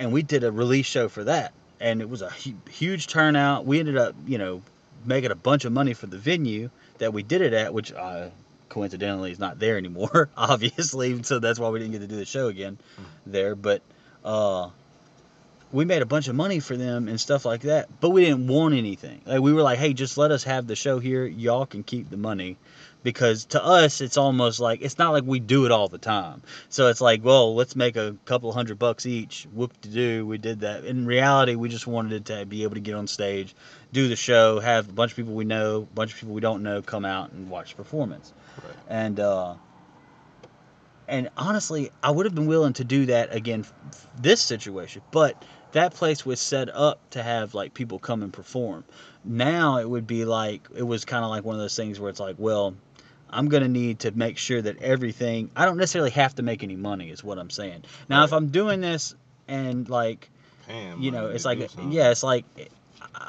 [0.00, 3.66] and we did a release show for that, and it was a hu- huge turnout.
[3.66, 4.62] We ended up, you know,
[5.04, 8.30] making a bunch of money for the venue that we did it at, which uh,
[8.74, 11.22] coincidentally is not there anymore, obviously.
[11.22, 12.76] So that's why we didn't get to do the show again
[13.24, 13.54] there.
[13.54, 13.82] But
[14.24, 14.70] uh,
[15.72, 17.88] we made a bunch of money for them and stuff like that.
[18.00, 19.22] But we didn't want anything.
[19.24, 21.24] Like we were like, hey, just let us have the show here.
[21.24, 22.56] Y'all can keep the money.
[23.04, 26.42] Because to us, it's almost like it's not like we do it all the time.
[26.70, 29.46] So it's like, well, let's make a couple hundred bucks each.
[29.52, 30.84] Whoop de doo, we did that.
[30.86, 33.54] In reality, we just wanted it to be able to get on stage,
[33.92, 36.40] do the show, have a bunch of people we know, a bunch of people we
[36.40, 38.32] don't know come out and watch the performance.
[38.62, 38.76] Right.
[38.88, 39.54] And uh,
[41.08, 45.42] and honestly, I would have been willing to do that again, f- this situation, but
[45.72, 48.84] that place was set up to have like people come and perform.
[49.24, 52.10] Now it would be like it was kind of like one of those things where
[52.10, 52.74] it's like, well,
[53.28, 55.50] I'm gonna need to make sure that everything.
[55.56, 57.84] I don't necessarily have to make any money, is what I'm saying.
[58.08, 59.14] Now, if I'm doing this
[59.48, 60.30] and like
[60.98, 61.58] you know, it's like
[61.90, 62.44] yeah, it's like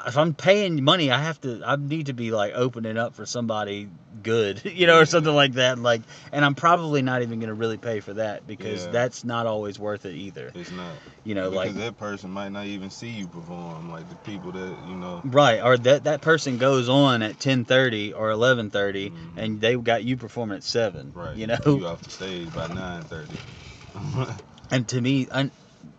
[0.06, 3.26] if I'm paying money, I have to I need to be like opening up for
[3.26, 3.88] somebody
[4.22, 5.78] good, you know, or something like that.
[5.78, 8.92] Like, and I'm probably not even gonna really pay for that because Yeah.
[8.92, 10.52] that's not always worth it either.
[10.54, 10.94] It's not.
[11.24, 13.90] You know, because like that person might not even see you perform.
[13.90, 15.22] Like the people that you know.
[15.24, 19.12] right, or that that person goes on at 10:30 or 11:30, Mhm.
[19.36, 21.12] and they got you performing at seven.
[21.14, 21.36] Right.
[21.36, 23.36] You know, You off the stage by nine thirty.
[24.70, 25.50] and to me I,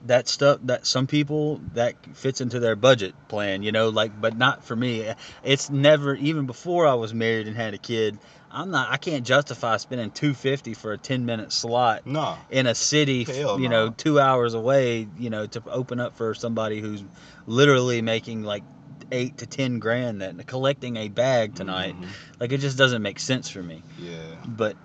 [0.05, 4.37] that stuff that some people that fits into their budget plan you know like but
[4.37, 5.05] not for me
[5.43, 8.17] it's never even before i was married and had a kid
[8.51, 12.37] i'm not i can't justify spending 250 for a 10 minute slot no.
[12.49, 13.93] in a city Hell you know no.
[13.97, 17.03] two hours away you know to open up for somebody who's
[17.45, 18.63] literally making like
[19.11, 22.07] eight to ten grand that collecting a bag tonight Mhm.
[22.39, 24.17] like it just doesn't make sense for me Yeah.
[24.47, 24.75] but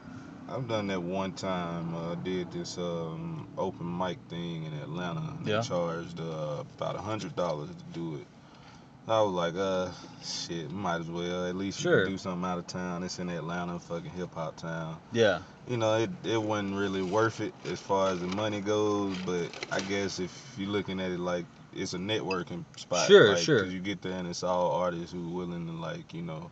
[0.53, 1.95] I've done that one time.
[1.95, 5.23] Uh, did this um, open mic thing in Atlanta.
[5.43, 5.61] They Yeah.
[5.63, 8.27] charged uh, about a hundred dollars to do it.
[9.09, 9.89] I was like, uh,
[10.23, 11.47] shit, might as well.
[11.47, 12.07] At least Sure.
[12.07, 13.03] do something out of town.
[13.03, 14.97] It's in Atlanta, fucking hip hop town.
[15.13, 19.17] yeah You know, it, it wasn't really worth it as far as the money goes.
[19.27, 23.39] But I guess if you're looking at it like it's a networking spot, Sure, like,
[23.39, 23.63] sure.
[23.65, 26.51] 'cause you get there and it's all artists who willing to like, you know,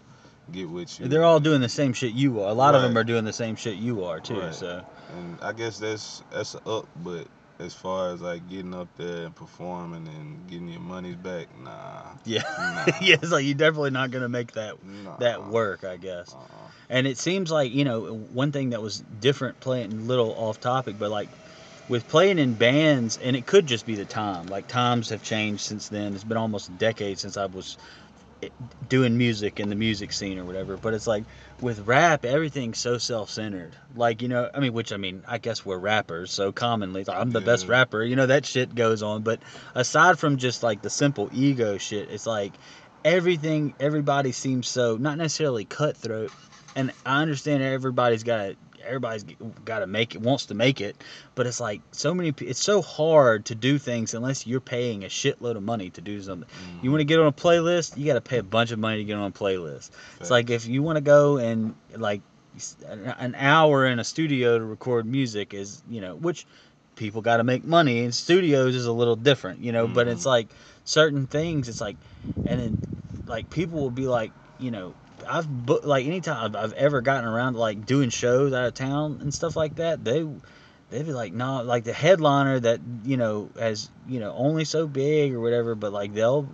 [0.52, 1.08] get with you.
[1.08, 2.48] They're all doing the same shit you are.
[2.48, 4.40] A lot of them are doing the same shit you are too.
[4.40, 4.54] Right.
[4.54, 4.84] So
[5.16, 7.26] And I guess that's that's up, but
[7.58, 12.02] as far as like getting up there and performing and getting your money's back, nah.
[12.24, 12.42] Yeah.
[12.58, 12.86] Nah.
[13.00, 15.16] yeah, it's like you're definitely not gonna make that nah.
[15.16, 16.34] that work, I guess.
[16.34, 16.68] Uh-uh.
[16.88, 20.60] And it seems like you know one thing that was different playing a little off
[20.60, 21.28] topic, but like
[21.88, 24.46] with playing in bands, and it could just be the time.
[24.46, 26.14] Like times have changed since then.
[26.14, 27.76] It's been almost a decade since I was
[28.88, 30.76] doing music in the music scene or whatever.
[30.76, 31.24] But it's like
[31.60, 33.74] with rap, everything's so self-centered.
[33.94, 37.16] Like you know, I mean, which I mean, I guess we're rappers, so commonly like,
[37.16, 38.02] I'm the best rapper.
[38.02, 39.22] You know, that shit goes on.
[39.22, 39.40] But
[39.74, 42.52] aside from just like the simple ego shit, it's like
[43.04, 43.74] everything.
[43.80, 46.32] Everybody seems so not necessarily cutthroat,
[46.74, 49.24] and I understand everybody's got everybody's
[49.64, 51.02] got to make it wants to make it
[51.34, 55.08] but it's like so many it's so hard to do things unless you're paying a
[55.08, 56.48] shitload of money to do something.
[56.82, 58.98] You want to get on a playlist you got to pay a bunch of money
[58.98, 59.90] to get on a playlist.
[60.20, 62.22] It's like if you want to go and like
[62.88, 66.46] an hour in a studio to record music is you know which
[66.96, 70.24] people got to make money and studios is a little different you know but it's
[70.24, 70.26] Mhm.
[70.26, 70.48] like
[70.84, 71.96] certain things it's like
[72.46, 72.78] and then
[73.26, 74.94] like people will be like you know
[75.30, 78.74] I've booked like anytime I've, I've ever gotten around to like doing shows out of
[78.74, 80.26] town and stuff like that they
[80.90, 84.86] they'd be like no like the headliner that you know has you know only so
[84.86, 86.48] big or whatever but like they'll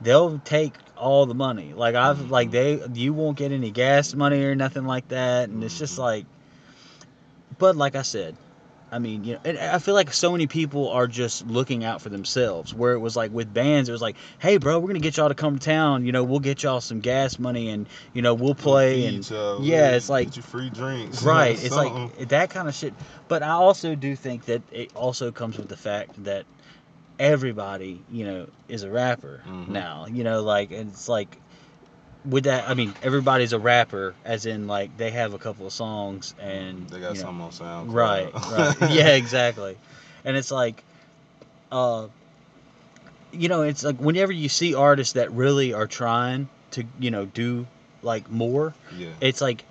[0.00, 2.52] they'll take all the money like I've like Mhm.
[2.94, 5.98] they you won't get any gas money or nothing like that and it's just Mhm.
[6.02, 6.26] like
[7.58, 8.36] but like I said
[8.94, 12.00] I mean, you know, and I feel like so many people are just looking out
[12.00, 12.72] for themselves.
[12.72, 15.28] Where it was like with bands, it was like, "Hey, bro, we're gonna get y'all
[15.28, 16.06] to come to town.
[16.06, 19.28] You know, we'll get y'all some gas money, and you know, we'll play and
[19.62, 21.22] yeah, it's like- get you free drinks.
[21.24, 21.52] right.
[21.60, 22.12] It's Something.
[22.18, 22.94] like that kind of shit.
[23.26, 26.44] But I also do think that it also comes with the fact that
[27.18, 29.68] everybody, you know, is a rapper Mhm.
[29.68, 30.06] now.
[30.10, 31.36] You know, like and it's like
[32.28, 32.68] with that.
[32.68, 36.88] I mean, everybody's a rapper, as in like they have a couple of songs and
[36.88, 37.92] they got you know, something on SoundCloud.
[37.92, 38.76] Right, right.
[38.90, 39.76] yeah, exactly.
[40.24, 40.82] And it's like,
[41.70, 42.08] uh,
[43.32, 47.24] you know, it's like whenever you see artists that really are trying to, you know,
[47.26, 47.66] do
[48.02, 49.08] like more, Yeah.
[49.20, 49.64] it's like,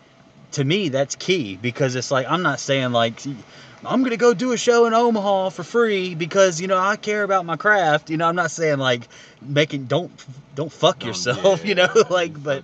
[0.52, 3.20] to me, that's key because it's like, I'm not saying like,
[3.86, 6.96] I'm going to go do a show in Omaha for free because, you know, I
[6.96, 8.10] care about my craft.
[8.10, 9.08] You know, I'm not saying like
[9.42, 10.12] making, don't,
[10.56, 12.64] don't fuck Don't- yourself, you know, like, but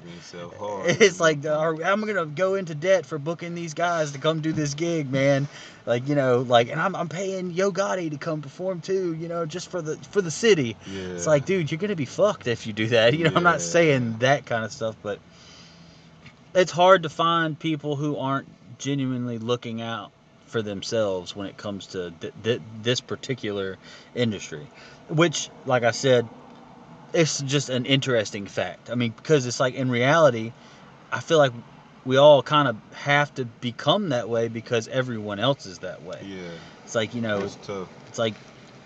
[0.59, 1.45] hard, it's like.
[1.45, 5.47] I'm gonna go into debt for booking these guys to come do this gig, man.
[5.85, 9.27] Like you know, like and I'm, I'm paying Yo Gotti to come perform too, you
[9.27, 10.77] know, just for the for the city.
[10.85, 11.01] yeah.
[11.13, 13.13] It's like, dude, you're gonna be fucked if you do that.
[13.17, 15.19] You know, I'm not saying that kind of stuff, but
[16.53, 20.11] it's hard to find people who aren't genuinely looking out
[20.49, 23.77] for themselves when it comes to th- th- this particular
[24.15, 24.67] industry.
[25.07, 26.27] Which, like I said,
[27.13, 28.89] it's just an interesting fact.
[28.89, 30.51] I mean, because it's like in reality,
[31.11, 31.53] I feel like
[32.05, 36.21] we all kind of have to become that way because everyone else is that way.
[36.23, 36.49] yeah,
[36.83, 37.87] It's like you know, it's tough.
[38.07, 38.35] it's like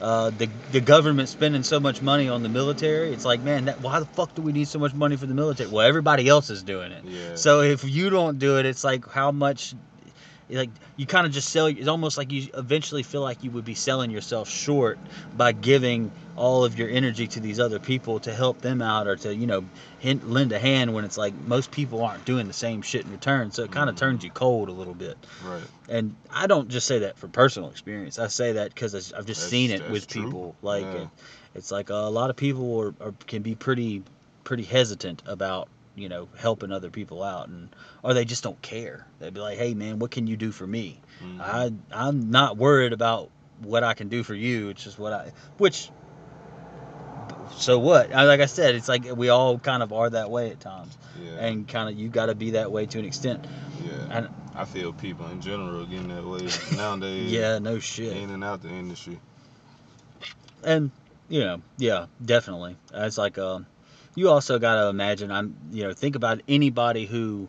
[0.01, 3.11] uh, the the government spending so much money on the military.
[3.13, 5.33] It's like, man, that, why the fuck do we need so much money for the
[5.33, 5.69] military?
[5.69, 7.03] Well, everybody else is doing it.
[7.05, 7.35] Yeah.
[7.35, 9.73] So if you don't do it, it's like how much,
[10.49, 11.67] like you kind of just sell.
[11.67, 14.99] It's almost like you eventually feel like you would be selling yourself short
[15.35, 19.15] by giving all of your energy to these other people to help them out or
[19.15, 19.63] to you know
[19.99, 23.11] hint, lend a hand when it's like most people aren't doing the same shit in
[23.11, 23.51] return.
[23.51, 23.99] So it kind of Mhm.
[23.99, 25.17] turns you cold a little bit.
[25.45, 25.61] right.
[25.89, 28.17] And I don't just say that for personal experience.
[28.19, 30.23] I say that because I've just That's- seen it with true.
[30.25, 30.55] people.
[30.61, 30.93] Like Yeah.
[31.03, 31.07] it,
[31.55, 34.03] it's like a lot of people are, are can be pretty
[34.43, 37.69] pretty hesitant about you know helping other people out, and
[38.03, 39.05] or they just don't care.
[39.19, 40.99] They'd be like, "Hey man, what can you do for me?
[41.23, 41.39] Mhm.
[41.41, 43.29] I I'm not worried about
[43.61, 44.69] what I can do for you.
[44.69, 45.89] It's just what I which."
[47.55, 48.09] So what?
[48.09, 51.45] Like I said, it's like we all kind of are that way at times, yeah.
[51.45, 53.45] and kind of you got to be that way to an extent.
[53.85, 54.17] yeah.
[54.17, 57.31] And I feel people in general getting that way nowadays.
[57.31, 58.17] yeah, no shit.
[58.17, 59.19] In and out the industry.
[60.63, 60.91] and
[61.29, 63.65] you know yeah definitely it's like um
[64.15, 67.47] you also got to imagine i'm you know think about anybody who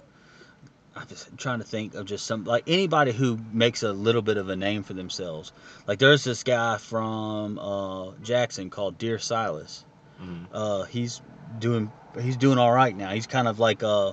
[0.96, 4.36] i'm just trying to think of just some like anybody who makes a little bit
[4.36, 5.52] of a name for themselves
[5.86, 9.84] like there's this guy from uh jackson called dear silas
[10.22, 10.46] Mhm.
[10.52, 11.20] uh he's
[11.58, 14.12] doing he's doing all right now he's kind of like uh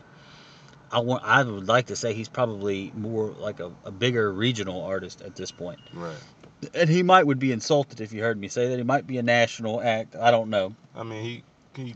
[0.94, 1.24] I want.
[1.24, 5.38] I would like to say he's probably more like a, a bigger regional artist at
[5.38, 6.18] this point Right.
[6.74, 8.78] and he might would be insulted if you heard me say that.
[8.78, 10.18] He might be a national act.
[10.18, 10.76] I don't know.
[10.94, 11.44] I mean, he.
[11.82, 11.96] he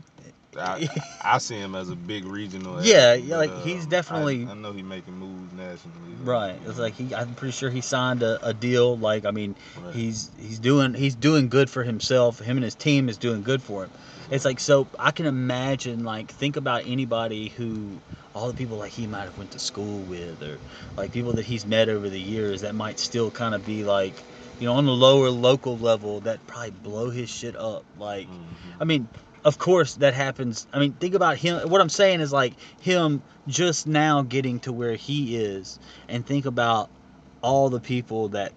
[0.58, 0.88] I,
[1.22, 2.82] I see him as a big regional.
[2.84, 6.14] Yeah, yeah, but, like, he's um, definitely- I, I know he's making moves nationally.
[6.22, 6.56] Right.
[6.66, 7.14] It's like he.
[7.14, 8.96] I'm pretty sure he signed a, a deal.
[8.96, 9.54] Like I mean,
[9.84, 9.94] Right.
[9.94, 12.38] he's he's doing he's doing good for himself.
[12.40, 13.90] Him and his team is doing good for him.
[14.30, 17.98] It's like so I can imagine like think about anybody who
[18.34, 20.58] all the people like he might have went to school with or
[20.96, 24.14] like people that he's met over the years that might still kind of be like
[24.58, 27.84] you know, on the lower local level that probably blow his shit up.
[27.98, 28.44] Like, Mhm.
[28.80, 29.06] I mean,
[29.46, 30.66] of course that happens.
[30.72, 31.70] I mean, think about him.
[31.70, 35.78] What I'm saying is like him just now getting to where he is,
[36.08, 36.90] and think about
[37.42, 38.52] all the people that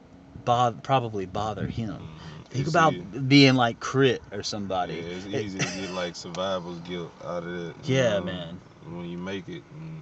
[0.83, 1.93] probably bother him.
[1.93, 2.49] Mhm.
[2.49, 2.93] Think It's about
[3.27, 4.19] being like K.R.I.T.
[4.31, 4.95] or somebody.
[4.95, 7.75] Yeah, it's easy to get like survivor's guilt out of it.
[7.83, 8.59] Yeah, know, man.
[8.83, 10.01] When you make it, and,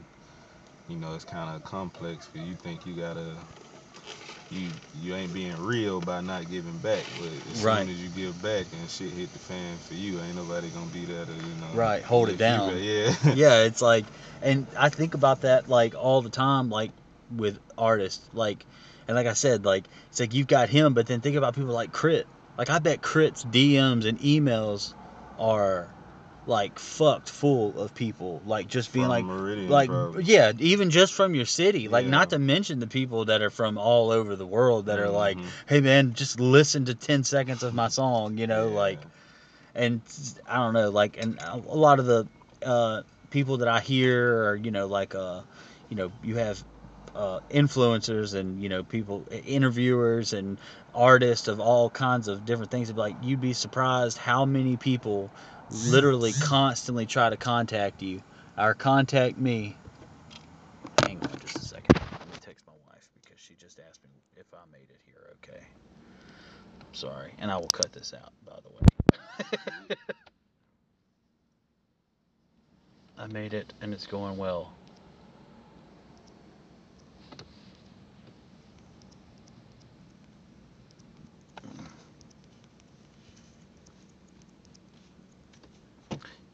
[0.88, 3.36] you know, it's kind of complex because you think you gotta,
[4.50, 7.86] you you ain't being real by not giving back, but as Right.
[7.88, 10.86] soon as you give back and shit hit the fan for you, ain't nobody gonna
[10.88, 11.78] be there to you know.
[11.78, 12.78] Right, hold it lift you down.
[12.78, 13.16] Yeah.
[13.36, 14.06] yeah, it's like,
[14.42, 16.92] and I think about that like all the time, like
[17.36, 18.66] with artists, like,
[19.08, 21.74] and like I said, like it's like you've got him, but then think about people
[21.74, 22.28] like Crit.
[22.58, 24.94] Like I bet K.R.I.T.'s DMs and emails
[25.38, 25.88] are
[26.48, 30.24] like fucked full of people, like just being From like, Meridian, like probably.
[30.24, 31.88] yeah, even just from your city.
[31.88, 32.12] Like Yeah.
[32.12, 35.38] not to mention the people that are from all over the world that are like,
[35.38, 35.48] Mhm.
[35.68, 38.76] hey man, just listen to ten seconds of my song, you know, Yeah.
[38.76, 39.00] like
[39.76, 40.02] and
[40.50, 42.28] I don't know, like, and a lot of the
[42.66, 45.42] uh, people that I hear are, you know, like, uh,
[45.90, 46.64] you know, you have
[47.14, 50.60] uh, influencers and you know people, interviewers and
[50.94, 52.92] artists of all kinds of different things.
[52.94, 55.32] Like, you'd be surprised how many people
[55.72, 58.22] literally constantly try to contact you
[58.58, 59.76] or contact me.
[61.06, 61.96] Hang on just a second.
[61.96, 65.36] Let me text my wife because she just asked me if I made it here.
[65.44, 65.64] Okay.
[66.94, 69.96] Sorry, and I will cut this out, by the way.
[73.20, 74.74] I made it, and it's going well.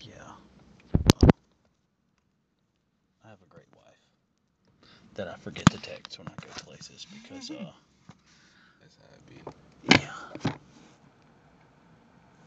[0.02, 0.14] Yeah.
[3.24, 3.84] I have a great wife
[5.16, 7.72] that I forget to text when I go places because, uh,
[8.82, 10.00] That's how it be.
[10.00, 10.54] yeah.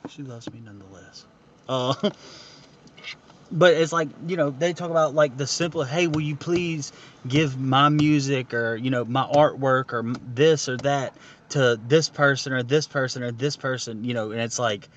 [0.08, 1.24] She loves me nonetheless.
[1.68, 1.94] Uh,
[3.52, 6.92] but it's like, you know, they talk about like the simple, hey, will you please
[7.26, 10.02] give my music or, you know, my artwork or
[10.34, 11.14] this or that
[11.50, 14.88] to this person or this person or this person, you know, and it's like,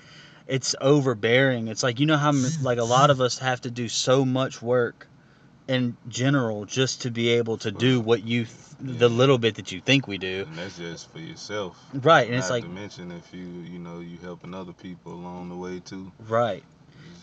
[0.46, 1.68] it's overbearing.
[1.68, 4.60] It's like, you know, how like a lot of us have to do so much
[4.60, 5.06] work
[5.70, 9.70] in general just to be able to do what you, th- the little bit that
[9.70, 10.44] you think we do.
[10.48, 11.78] And that's just for yourself.
[11.94, 12.26] Right.
[12.26, 15.48] And Not it's like, to mention if you, you know, you helping other people along
[15.48, 16.10] the way too.
[16.28, 16.64] right.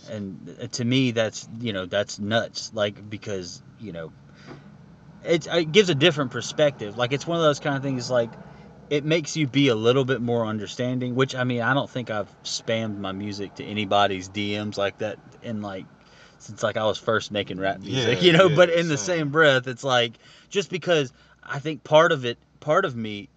[0.10, 4.14] And uh, to me that's you know that's nuts like because you know
[5.26, 8.30] it, it gives a different perspective like it's one of those kind of things like
[8.90, 12.10] it makes you be a little bit more understanding which i mean i don't think
[12.10, 15.86] i've spammed my music to anybody's dms like that in like
[16.40, 18.98] since like i was first making rap music Yeah, you know yeah, but in the
[18.98, 19.30] same.
[19.30, 20.14] breath it's like
[20.50, 21.12] just because
[21.44, 23.30] i think part of it part of me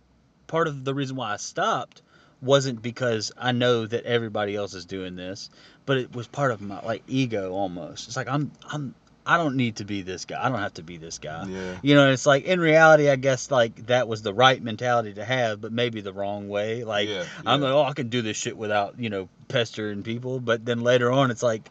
[0.47, 2.03] part of the reason why i stopped
[2.43, 5.51] wasn't because i know that everybody else is doing this
[5.87, 8.07] but it was part of my like ego almost.
[8.07, 8.95] It's like I'm I'm
[9.27, 10.43] I don't need to be this guy.
[10.45, 11.47] I don't have to be this guy.
[11.49, 11.77] yeah.
[11.83, 15.25] You know, it's like in reality, I guess like that was the right mentality to
[15.25, 16.85] have, but maybe the wrong way.
[16.85, 20.39] Like yeah, I'm like, oh, I can do this shit without you know pestering people.
[20.39, 21.69] But then later on, it's like,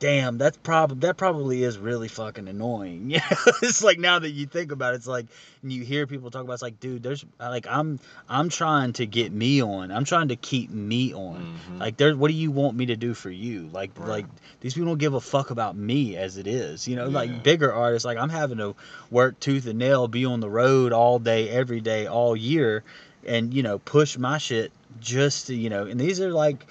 [0.00, 3.10] damn, that's probably that probably is really fucking annoying.
[3.10, 3.20] Yeah,
[3.62, 5.26] it's like now that you think about it, it's like
[5.62, 8.94] and you hear people talk about, it, it's like, dude, there's like I'm I'm trying
[8.94, 9.92] to get me on.
[9.92, 11.58] I'm trying to keep me on.
[11.70, 11.78] Mhm.
[11.80, 13.68] Like there, what do you want me to do for you?
[13.72, 14.08] Like Right.
[14.08, 14.26] like
[14.60, 16.88] these people don't give a fuck about me as it is.
[16.88, 17.14] You know, Yeah.
[17.14, 18.74] like bigger artists, like I'm having to
[19.10, 22.82] work tooth and nail, be on the road all day, every day, all year,
[23.26, 25.84] and you know push my shit just to you know.
[25.86, 26.66] And these are like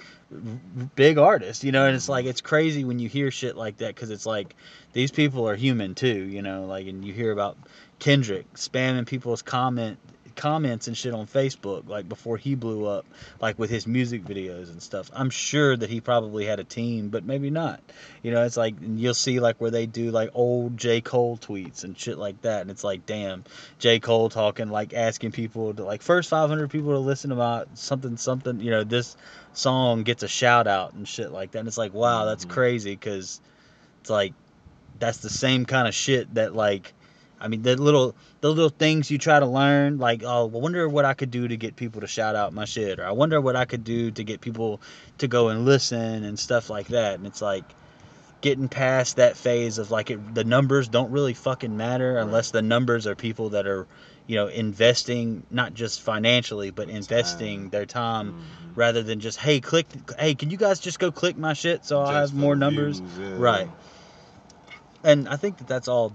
[0.94, 3.94] big artists, you know, and it's like it's crazy when you hear shit like that
[3.94, 4.54] because it's like
[4.92, 7.56] these people are human too, you know, like and you hear about
[7.98, 9.98] Kendrick spamming people's comment
[10.40, 13.04] comments and shit on Facebook like before he blew up
[13.42, 15.10] like with his music videos and stuff.
[15.14, 17.80] I'm sure that he probably had a team, but maybe not.
[18.22, 21.02] You know, it's like and you'll see like where they do like old J.
[21.02, 23.44] Cole tweets and shit like that, and it's like, damn,
[23.78, 24.00] J.
[24.00, 28.60] Cole talking like asking people to like first 500 people to listen about something something.
[28.60, 29.18] You know, this
[29.52, 31.58] song gets a shout out and shit like that.
[31.58, 32.50] And it's like, wow, that's Mhm.
[32.50, 33.42] crazy because
[34.00, 34.32] it's like
[34.98, 36.94] that's the same kind of shit that like.
[37.40, 40.88] I mean, the little the little things you try to learn, like, oh, I wonder
[40.88, 43.40] what I could do to get people to shout out my shit, or I wonder
[43.40, 44.80] what I could do to get people
[45.18, 47.14] to go and listen and stuff like that.
[47.14, 47.64] And it's like
[48.40, 52.62] getting past that phase of like it, the numbers don't really fucking matter unless the
[52.62, 53.86] numbers are people that are,
[54.26, 57.70] you know, investing not just financially but investing Time.
[57.70, 58.76] their time Mhm.
[58.76, 59.86] rather than just hey click
[60.18, 63.18] hey can you guys just go click my shit so I'll have more numbers views,
[63.18, 63.34] yeah.
[63.36, 63.68] Right.
[65.04, 66.14] and I think that that's all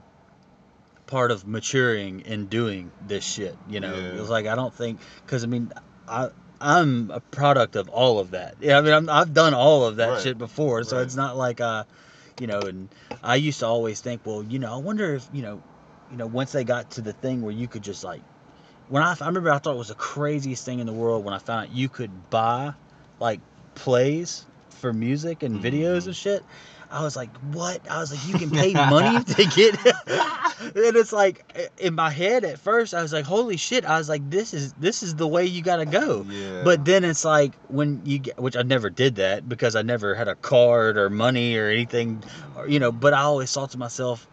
[1.07, 3.55] part of maturing and doing this shit.
[3.67, 4.19] You know, Yeah.
[4.21, 5.71] it's like I don't think because I mean,
[6.07, 6.29] I
[6.61, 8.55] I'm a product of all of that.
[8.59, 10.21] Yeah, I mean I'm, I've done all of that Right.
[10.21, 11.03] shit before, so Right.
[11.03, 11.83] it's not like uh,
[12.39, 12.65] you know.
[12.65, 12.89] And
[13.23, 15.59] I used to always think, well, you know, I wonder if you know,
[16.11, 18.21] you know, once they got to the thing where you could just like,
[18.89, 21.33] when I I remember I thought it was the craziest thing in the world when
[21.33, 22.73] I found out you could buy
[23.19, 23.39] like
[23.75, 26.07] plays for music and videos Mhm.
[26.07, 26.45] and shit.
[26.91, 27.89] I was like, what?
[27.89, 29.75] I was like, you can pay money to get.
[30.59, 31.43] and it's like
[31.77, 33.85] in my head at first, I was like, holy shit!
[33.85, 36.25] I was like, this is this is the way you gotta go.
[36.29, 36.63] Yeah.
[36.63, 40.15] But then it's like when you get, which I never did that because I never
[40.15, 42.23] had a card or money or anything,
[42.55, 42.91] or, you know.
[42.91, 44.27] But I always thought to myself,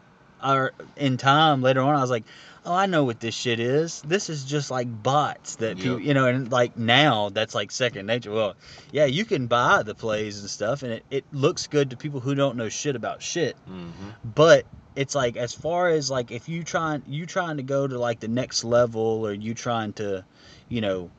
[0.44, 2.24] or in time later on, I was like,
[2.64, 4.02] oh, I know what this shit is.
[4.02, 8.06] This is just like bots that people, you know, and like now that's like second
[8.06, 8.30] nature.
[8.32, 8.54] Well,
[8.90, 12.20] yeah, you can buy the plays and stuff, and it, it looks good to people
[12.20, 13.90] who don't know shit about shit hmm
[14.24, 17.98] but it's like as far as like if you trying you trying to go to
[17.98, 20.24] like the next level or you trying to
[20.68, 21.10] you know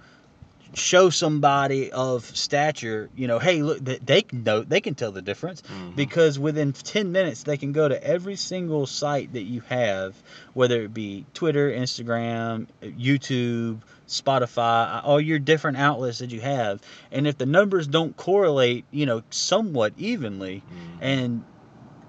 [0.73, 5.11] show somebody of stature you know hey look th- they can know they can tell
[5.11, 9.43] the difference hmm because within 10 minutes they can go to every single site that
[9.43, 10.15] you have
[10.53, 16.81] whether it be twitter instagram youtube spotify all your different outlets that you have.
[17.11, 20.63] And if the numbers don't correlate you know somewhat evenly
[21.01, 21.43] and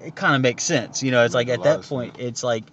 [0.00, 2.28] it kind of makes sense you know it's like at that point sense.
[2.28, 2.64] it's like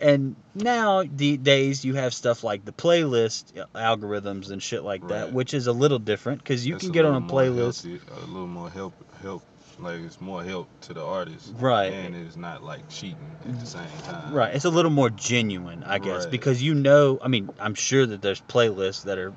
[0.00, 5.32] and now the days you have stuff like the playlist algorithms and shit like that
[5.32, 8.26] which is a little different because you That's can get on a playlist healthy- a
[8.26, 9.42] little more help help
[9.78, 13.16] like it's more help to the artist right and it's not like cheating
[13.48, 16.30] at the same time right it's a little more genuine i guess Right.
[16.30, 19.32] because you know i mean i'm sure that there's playlists that are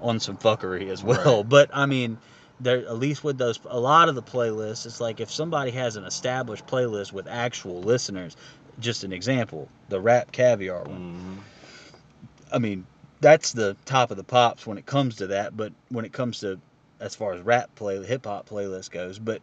[0.00, 1.48] on some fuckery as well Right.
[1.56, 2.18] but i mean
[2.60, 5.94] there at least with those a lot of the playlists it's like if somebody has
[5.96, 8.36] an established playlist with actual listeners
[8.80, 11.38] just an example the RapCaviar one hmm
[12.54, 12.86] I mean,
[13.20, 15.56] that's the top of the pops when it comes to that.
[15.56, 16.60] But when it comes to
[17.00, 19.42] as far as rap play, the hip hop playlist goes, but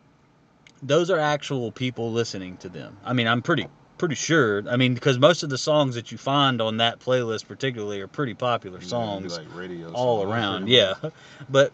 [0.81, 2.97] those are actual people listening to them.
[3.03, 3.67] I mean, I'm pretty
[3.97, 4.63] pretty sure.
[4.67, 8.07] I mean, because most of the songs that you find on that playlist, particularly, are
[8.07, 9.47] pretty popular songs like
[9.93, 10.67] all songs, around.
[10.69, 10.93] Yeah,
[11.49, 11.73] but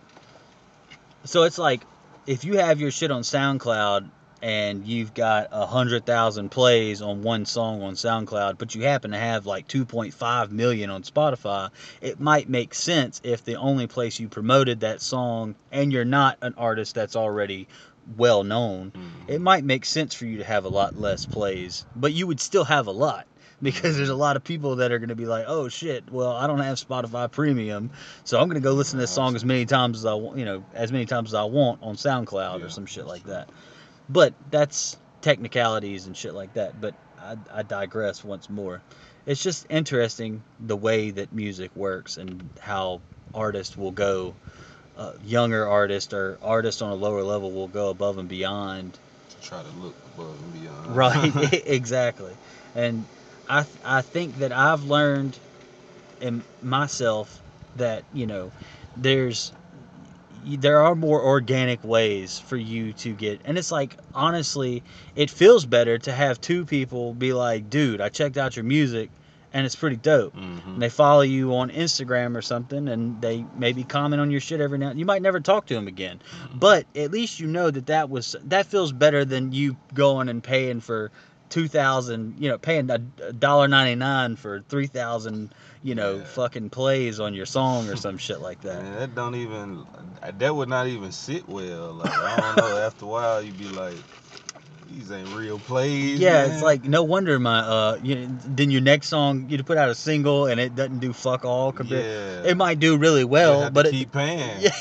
[1.24, 1.82] so it's like
[2.26, 4.10] if you have your shit on SoundCloud
[4.42, 9.12] and you've got a hundred thousand plays on one song on SoundCloud, but you happen
[9.12, 11.70] to have like 2.5 million on Spotify,
[12.02, 16.38] it might make sense if the only place you promoted that song and you're not
[16.42, 17.68] an artist that's already
[18.16, 19.30] well known, Mhm.
[19.30, 22.40] it might make sense for you to have a lot less plays, but you would
[22.40, 23.26] still have a lot
[23.62, 26.32] because there's a lot of people that are going to be like, "Oh shit, well,
[26.32, 27.90] I don't have Spotify Premium,
[28.24, 30.38] so I'm going to go listen to this song as many times as I want,
[30.38, 33.34] you know, as many times as I want on SoundCloud or some shit like true.
[33.34, 33.50] that."
[34.10, 36.80] But that's technicalities and shit like that.
[36.80, 38.82] But I, I digress once more.
[39.26, 43.02] It's just interesting the way that music works and how
[43.34, 44.34] artists will go,
[44.98, 48.98] uh, younger artists or artists on a lower level will go above and beyond
[49.30, 52.34] to try to look above and beyond right exactly
[52.76, 53.06] and
[53.48, 55.38] i th- i think that i've learned
[56.22, 57.42] in myself
[57.76, 58.52] that you know
[58.96, 59.52] there's
[60.56, 64.84] there are more organic ways for you to get and it's like honestly
[65.16, 69.10] it feels better to have two people be like dude i checked out your music
[69.54, 70.34] and it's pretty dope.
[70.34, 74.40] Hmm and they follow you on Instagram or something, and they maybe comment on your
[74.40, 74.92] shit every now.
[74.92, 76.22] You might never talk to them again,
[76.54, 80.44] but at least you know that that was that feels better than you going and
[80.44, 81.12] paying for
[81.50, 86.24] two thousand, you know, paying a dollar ninety nine for three thousand, you know, Yeah.
[86.24, 88.82] fucking plays on your song or some shit like that.
[88.84, 89.86] Man, that don't even
[90.38, 91.94] that would not even sit well.
[91.94, 92.78] Like I don't know.
[92.86, 93.96] After a while, you'd be like,
[94.92, 96.20] these ain't real plays.
[96.20, 96.52] Yeah, man.
[96.52, 99.96] it's like no wonder my uh, you then your next song you put out a
[99.96, 102.06] single and it doesn't do fuck all compared.
[102.06, 102.44] yeah.
[102.52, 104.62] It might do really well, but it, keep paying.
[104.62, 104.72] Yeah,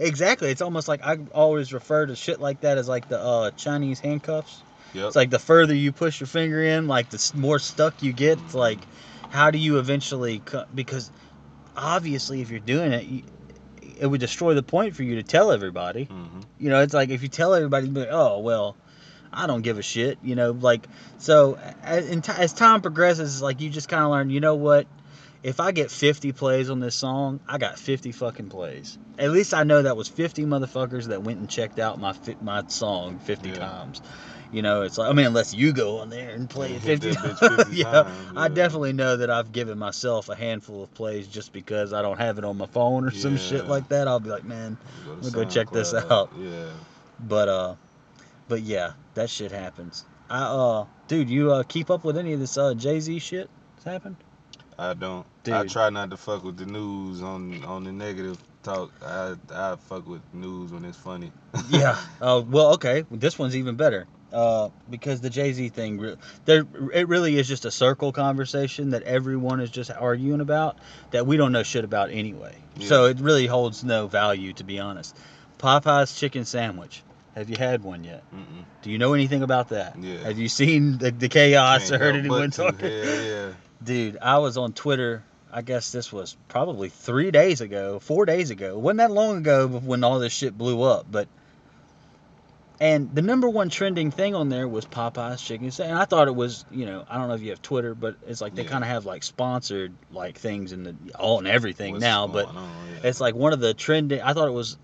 [0.00, 0.50] exactly.
[0.50, 4.00] It's almost like I always refer to shit like that as like the uh, Chinese
[4.00, 4.62] handcuffs.
[4.94, 5.06] Yep.
[5.08, 8.38] It's like the further you push your finger in, like the more stuck you get.
[8.40, 8.78] It's like,
[9.30, 10.38] how do you eventually?
[10.38, 11.10] Co- because
[11.76, 13.22] obviously, if you're doing it, you,
[13.98, 16.04] it would destroy the point for you to tell everybody.
[16.04, 18.76] hmm You know, it's like if you tell everybody, like, oh well,
[19.32, 20.18] I don't give a shit.
[20.22, 20.86] You know, like
[21.18, 24.30] so as, as time progresses, like you just kind of learn.
[24.30, 24.86] You know what?
[25.42, 28.96] If I get 50 plays on this song, I got 50 fucking plays.
[29.18, 32.62] At least I know that was 50 motherfuckers that went and checked out my my
[32.68, 33.56] song 50 Yeah.
[33.56, 34.00] times.
[34.54, 37.02] You know, it's like I mean, unless you go on there and play it Hit
[37.02, 40.84] 50 that bitch 50 yeah, times, I definitely know that I've given myself a handful
[40.84, 43.88] of plays just because I don't have it on my phone or some shit like
[43.88, 44.06] that.
[44.06, 46.30] I'll be like, man, Go to We'll go check this out.
[46.38, 46.70] Yeah.
[47.18, 47.74] but uh,
[48.46, 50.04] but yeah, that shit happens.
[50.30, 53.50] I uh, dude, you uh keep up with any of this uh Jay Z shit
[53.74, 54.16] that's happened?
[54.78, 55.26] I don't.
[55.42, 55.54] Dude.
[55.54, 58.92] I try not to fuck with the news on on the negative talk.
[59.04, 61.32] I I fuck with news when it's funny.
[61.70, 61.98] yeah.
[62.20, 63.04] Uh, well, okay.
[63.10, 64.06] This one's even better.
[64.34, 69.04] Uh, because the Jay Z thing, there it really is just a circle conversation that
[69.04, 70.76] everyone is just arguing about
[71.12, 72.54] that we don't know shit about anyway.
[72.80, 75.16] So it really holds no value, to be honest.
[75.58, 77.02] Popeye's chicken sandwich.
[77.34, 78.22] Have you had one yet?
[78.34, 78.64] Mm-mm.
[78.82, 79.96] Do you know anything about that?
[79.98, 80.18] Yeah.
[80.18, 82.90] Have you seen the, the chaos Can't or heard anyone talking?
[82.90, 83.52] Yeah.
[83.82, 85.24] Dude, I was on Twitter.
[85.52, 88.70] I guess this was probably three days ago, four days ago.
[88.70, 91.06] It wasn't that long ago when all this shit blew up.
[91.10, 91.28] But
[92.80, 95.92] and the number one trending thing on there was Popeye's chicken sandwich.
[95.92, 98.16] And I thought it was, you know, I don't know if you have Twitter, but
[98.26, 98.68] it's like they Yeah.
[98.70, 102.26] kind of have like sponsored like things in the all and everything What's now.
[102.26, 103.08] But on, yeah.
[103.08, 104.20] it's like one of the trending.
[104.22, 104.76] I thought it was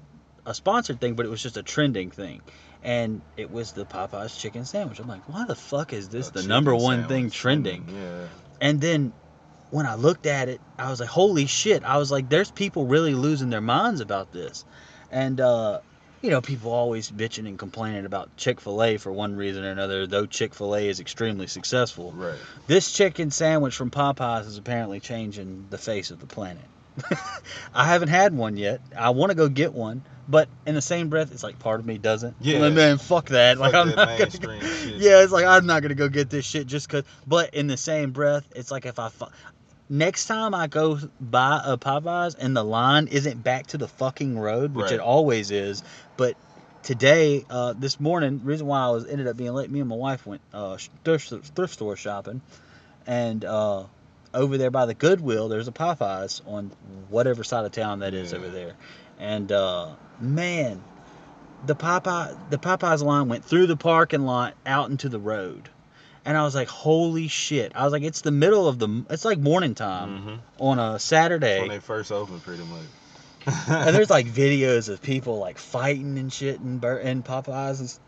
[0.47, 2.41] a sponsored thing, but it was just a trending thing.
[2.83, 5.01] And it was the Popeye's chicken sandwich.
[5.01, 7.87] I'm like, why the fuck is this A the number one thing trending?
[7.93, 8.27] Yeah.
[8.61, 9.13] And then
[9.71, 11.85] when I looked at it, I was like, holy shit.
[11.85, 14.65] I was like, there's people really losing their minds about this.
[15.11, 15.81] And, uh,
[16.23, 19.71] you know, people always bitching and complaining about Chick fil A for one reason or
[19.71, 22.13] another, though Chick fil A is extremely successful.
[22.13, 22.39] Right.
[22.67, 26.63] This chicken sandwich from Popeyes is apparently changing the face of the planet.
[27.75, 28.81] I haven't had one yet.
[28.97, 31.87] I want to go get one, but in the same breath, it's like part of
[31.87, 32.37] me doesn't.
[32.41, 32.59] Yeah.
[32.59, 33.57] Like, man, fuck that.
[33.57, 34.97] Fuck like I'm that not gonna shit.
[34.97, 37.05] yeah, it's like I'm not gonna go get this shit just cause.
[37.27, 39.27] But in the same breath, it's like if I fu-
[39.89, 44.39] next time I go buy a Popeyes and the line isn't back to the fucking
[44.39, 44.95] road, which Right.
[44.95, 45.83] it always is.
[46.21, 46.37] But
[46.83, 49.97] today, uh, this morning, reason why I was ended up being late, me and my
[49.97, 52.43] wife went uh, thrift, thrift store shopping,
[53.07, 53.85] and uh,
[54.35, 56.73] over there by the Goodwill, there's a Popeyes on
[57.09, 58.39] whatever side of town that is Yeah.
[58.39, 58.75] over there,
[59.19, 60.83] and uh, man,
[61.65, 65.71] the Popeye the Popeyes line went through the parking lot out into the road.
[66.27, 67.73] And I was like, holy shit.
[67.75, 70.35] I was like, it's the middle of the, it's like morning time Mm-hmm.
[70.59, 71.61] on a Saturday.
[71.61, 72.85] When they first opened, pretty much.
[73.47, 77.81] And there's like videos of people like fighting and shit and Bur- in Popeyes.
[77.81, 77.99] And,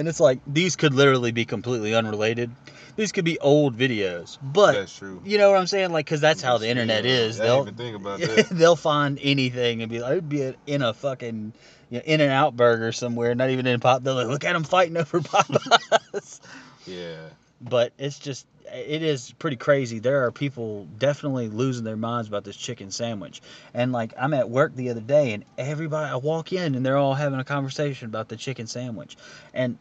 [0.00, 2.50] and it's like, these could literally be completely unrelated.
[2.96, 4.38] These could be old videos.
[4.42, 5.22] But, That's true.
[5.24, 5.92] you know what I'm saying?
[5.92, 7.40] Like, because that's how the internet is.
[7.40, 8.48] I They'll, think about that.
[8.50, 11.52] they'll find anything and be like, it'd be in a fucking
[11.90, 14.02] you know, In and Out burger somewhere, not even in Pop.
[14.02, 16.40] They're like, look at them fighting over Popeyes.
[16.86, 17.16] Yeah.
[17.60, 19.98] But it's just, it is pretty crazy.
[19.98, 23.40] There are people definitely losing their minds about this chicken sandwich.
[23.74, 26.96] And like, I'm at work the other day, and everybody, I walk in, and they're
[26.96, 29.16] all having a conversation about the chicken sandwich.
[29.54, 29.78] And,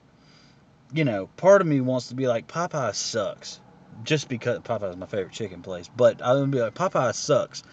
[0.94, 3.60] you know, part of me wants to be like, Popeye sucks.
[4.04, 5.90] Just because Popeyes my favorite chicken place.
[5.96, 7.64] But I'm going to be like, Popeye sucks.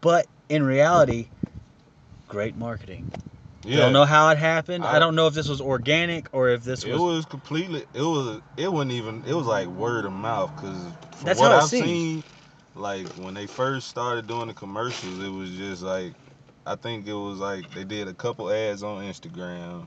[0.00, 1.28] But in reality,
[2.28, 3.06] great marketing.
[3.64, 3.78] Yeah.
[3.78, 4.84] Don't know how it happened.
[4.84, 6.94] I, I- don't know if this was organic or if this was.
[6.94, 7.24] It was.
[7.26, 7.84] completely.
[7.94, 8.40] It was.
[8.56, 9.24] It wasn't even.
[9.26, 10.54] It was like word of mouth.
[10.56, 10.76] Cause
[11.16, 11.84] from That's what how I've seems.
[11.86, 12.24] seen,
[12.74, 16.12] like when they first started doing the commercials, it was just like.
[16.66, 19.86] I think it was like they did a couple ads on Instagram.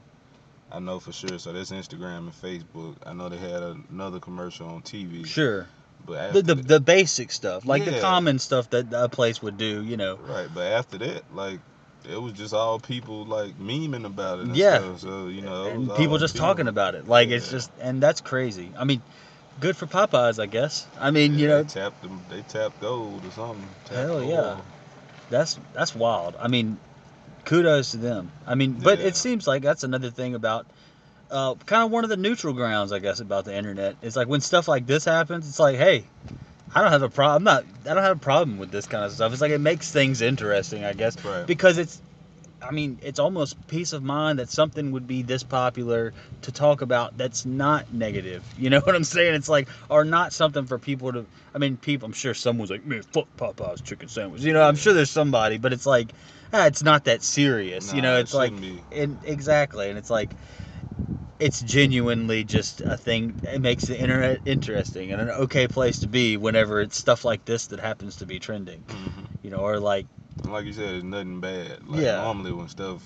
[0.72, 1.40] I know for sure.
[1.40, 2.96] So that's Instagram and Facebook.
[3.06, 5.26] I know they had another commercial on TV.
[5.26, 5.66] Sure.
[6.06, 9.84] But The, the, the basic stuff, like the common stuff that a place would do,
[9.84, 10.18] you know.
[10.18, 11.60] Right, but after that, like,
[12.12, 14.48] it was just all people like memeing about it.
[14.56, 14.80] Yeah.
[14.80, 16.48] Stuff, so you know, it and was people just people.
[16.48, 17.08] talking about it.
[17.08, 18.72] Like it's just, and that's crazy.
[18.78, 19.02] I mean,
[19.60, 20.88] good for Popeyes, I guess.
[21.00, 22.22] I mean, Yeah, you know, they tapped them.
[22.30, 23.68] They tapped gold or something.
[23.86, 24.30] Tapped Hell gold.
[24.30, 24.58] yeah.
[25.30, 26.36] that's that's wild.
[26.40, 26.78] I mean,
[27.46, 28.32] kudos to them.
[28.46, 29.08] I mean, but Yeah.
[29.08, 30.66] it seems like that's another thing about.
[31.30, 33.98] Uh, kind of one of the neutral grounds, I guess, about the internet.
[34.02, 36.06] It's like when stuff like this happens, it's like, hey,
[36.76, 37.38] I don't have a problem.
[37.38, 37.64] I'm not.
[37.90, 39.32] I don't have a problem with this kind of stuff.
[39.32, 41.24] It's like it makes things interesting, I guess.
[41.24, 41.46] Right.
[41.48, 42.02] because it's
[42.62, 46.82] I mean, it's almost peace of mind that something would be this popular to talk
[46.82, 48.44] about that's not negative.
[48.58, 49.36] You know what I'm saying?
[49.36, 51.26] It's like, or not something for people to.
[51.54, 52.08] I mean, people.
[52.08, 54.42] I'm sure someone's like, man, fuck Popeye's chicken sandwich.
[54.42, 56.12] You know, I'm sure there's somebody, but it's like,
[56.52, 57.94] ah, it's not that serious.
[57.94, 58.98] you Nah, know, it it's like, shouldn't be.
[59.02, 60.32] and exactly, and it's like,
[61.40, 63.40] it's genuinely just a thing.
[63.44, 67.46] It makes the internet interesting and an okay place to be whenever it's stuff like
[67.46, 68.84] this that happens to be trending.
[68.88, 69.28] Mhm.
[69.44, 70.06] You know, or like.
[70.44, 71.88] Like you said, it's nothing bad.
[71.88, 72.22] Like Yeah.
[72.22, 73.04] normally when stuff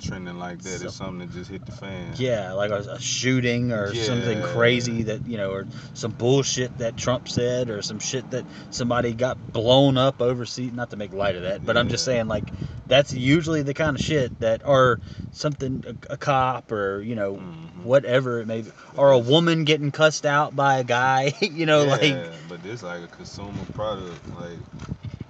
[0.00, 2.12] trending like that, So- something that just hit the fan.
[2.16, 6.96] Yeah, like a, a shooting or something crazy that you know, or some bullshit that
[6.96, 10.72] Trump said, or some shit that somebody got blown up overseas.
[10.72, 12.50] Not to make light of that, but I'm just saying like
[12.86, 15.00] that's usually the kind of shit that, or
[15.32, 17.84] something a, a cop or you know Mhm.
[17.84, 21.32] whatever it may be, or a woman getting cussed out by a guy.
[21.40, 24.20] you know, yeah, like but this like a consumer product.
[24.36, 24.58] Like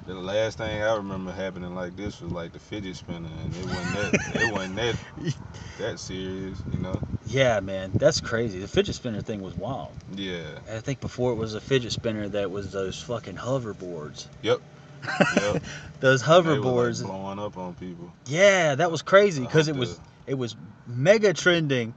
[0.07, 3.65] the last thing I remember happening like this was like the fidget spinner, and it
[3.65, 4.43] wasn't that.
[4.43, 4.97] it wasn't that
[5.79, 7.03] that serious, you know.
[7.27, 8.59] yeah, man, that's crazy.
[8.61, 9.93] The fidget spinner thing was wild.
[10.15, 10.43] Yeah.
[10.71, 14.27] I think before it was a fidget spinner that was those fucking hoverboards.
[14.43, 14.61] Yep.
[15.37, 15.63] Yep.
[16.01, 17.05] Those were, like, hoverboards.
[17.05, 18.11] blowing up on people.
[18.27, 21.93] yeah, that was crazy because it was it was mega trending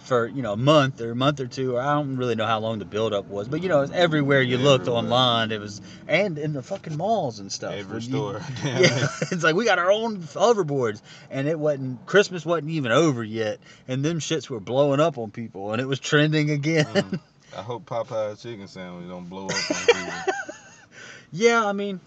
[0.00, 2.46] for you know a month or a month or two or I don't really know
[2.46, 5.60] how long the build up was but you know it's everywhere you looked online it
[5.60, 8.40] was and in the fucking malls and stuff Every you- store.
[8.62, 12.92] Damn yeah it's like we got our own hoverboards and it wasn't Christmas wasn't even
[12.92, 16.86] over yet and them shits were blowing up on people and it was trending again
[16.86, 17.20] Mm.
[17.56, 20.32] I hope Popeye's chicken sandwich don't blow up on people
[21.32, 22.00] yeah I mean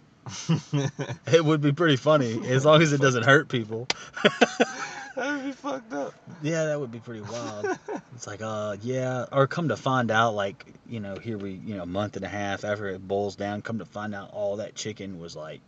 [1.28, 3.88] it would be pretty funny as long as it doesn't hurt people
[5.16, 6.14] That'd be fucked up.
[6.41, 7.68] yeah that would be pretty wild
[8.16, 11.76] It's like, uh, yeah, or come to find out, like, you know, here we, you
[11.76, 14.57] know, a month and a half after it boils down, come to find out all
[14.57, 15.62] that chicken was like,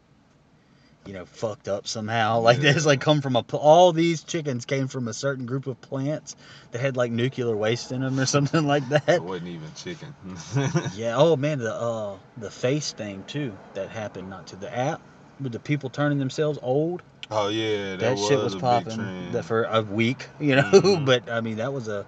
[1.05, 2.39] you know, fucked up somehow.
[2.43, 2.71] Like, Yeah.
[2.73, 6.35] there's like come from a, all these chickens came from a certain group of plants
[6.71, 9.07] that had like nuclear waste in them or something like that.
[9.09, 10.13] It wasn't even chicken.
[10.95, 11.15] Yeah.
[11.17, 15.01] Oh man, the uh, the face thing too that happened not to the app
[15.41, 17.01] with the people turning themselves old.
[17.31, 20.63] Oh yeah, that, That, shit was popping for a week, you know.
[20.63, 21.05] Mhm.
[21.05, 22.05] but I mean, that was a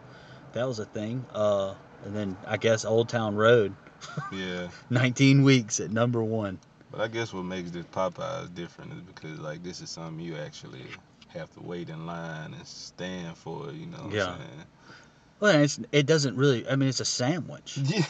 [0.53, 1.25] that was a thing.
[1.33, 1.73] Uh,
[2.05, 3.73] and then I guess Old Town Road,
[4.31, 4.67] yeah.
[4.89, 6.59] 19 weeks at number one.
[6.91, 10.35] But I guess what makes this Popeyes different is because like this is something you
[10.37, 10.85] actually
[11.29, 13.71] have to wait in line and stand for.
[13.71, 14.27] You know what Yeah.
[14.31, 14.63] I'm saying?
[15.39, 16.67] Well, it's, it doesn't really.
[16.67, 17.77] I mean, it's a sandwich.
[17.87, 18.03] Yeah,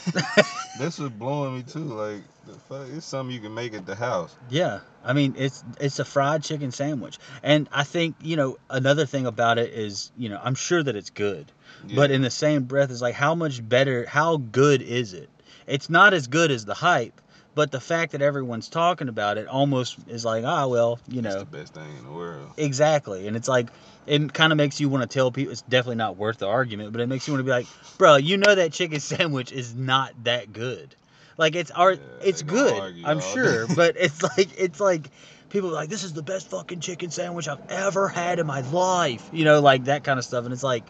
[0.80, 1.80] that's what's blowing me too.
[1.80, 4.36] Like, the fuck, it's something you can make at the house.
[4.50, 9.06] Yeah, I mean it's it's a fried chicken sandwich, and I think you know another
[9.06, 11.52] thing about it is you know I'm sure that it's good,
[11.94, 15.30] but in the same breath is like how much better, how good is it?
[15.68, 17.20] It's not as good as the hype,
[17.56, 21.34] but the fact that everyone's talking about it almost is like ah well you it's
[21.34, 22.52] know the best thing in the world.
[22.58, 23.70] exactly, and it's like
[24.06, 26.92] it kind of makes you want to tell people it's definitely not worth the argument,
[26.92, 27.66] but it makes you want to be like,
[27.98, 30.96] bro, you know that chicken sandwich is not that good.
[31.38, 35.10] Like it's art, Yeah, it's good, I'm sure, but it's like it's like
[35.50, 38.62] people are like this is the best fucking chicken sandwich I've ever had in my
[38.62, 40.84] life, you know, like that kind of stuff, and it's like,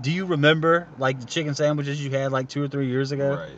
[0.00, 3.36] do you remember like the chicken sandwiches you had like two or three years ago?
[3.36, 3.50] Right.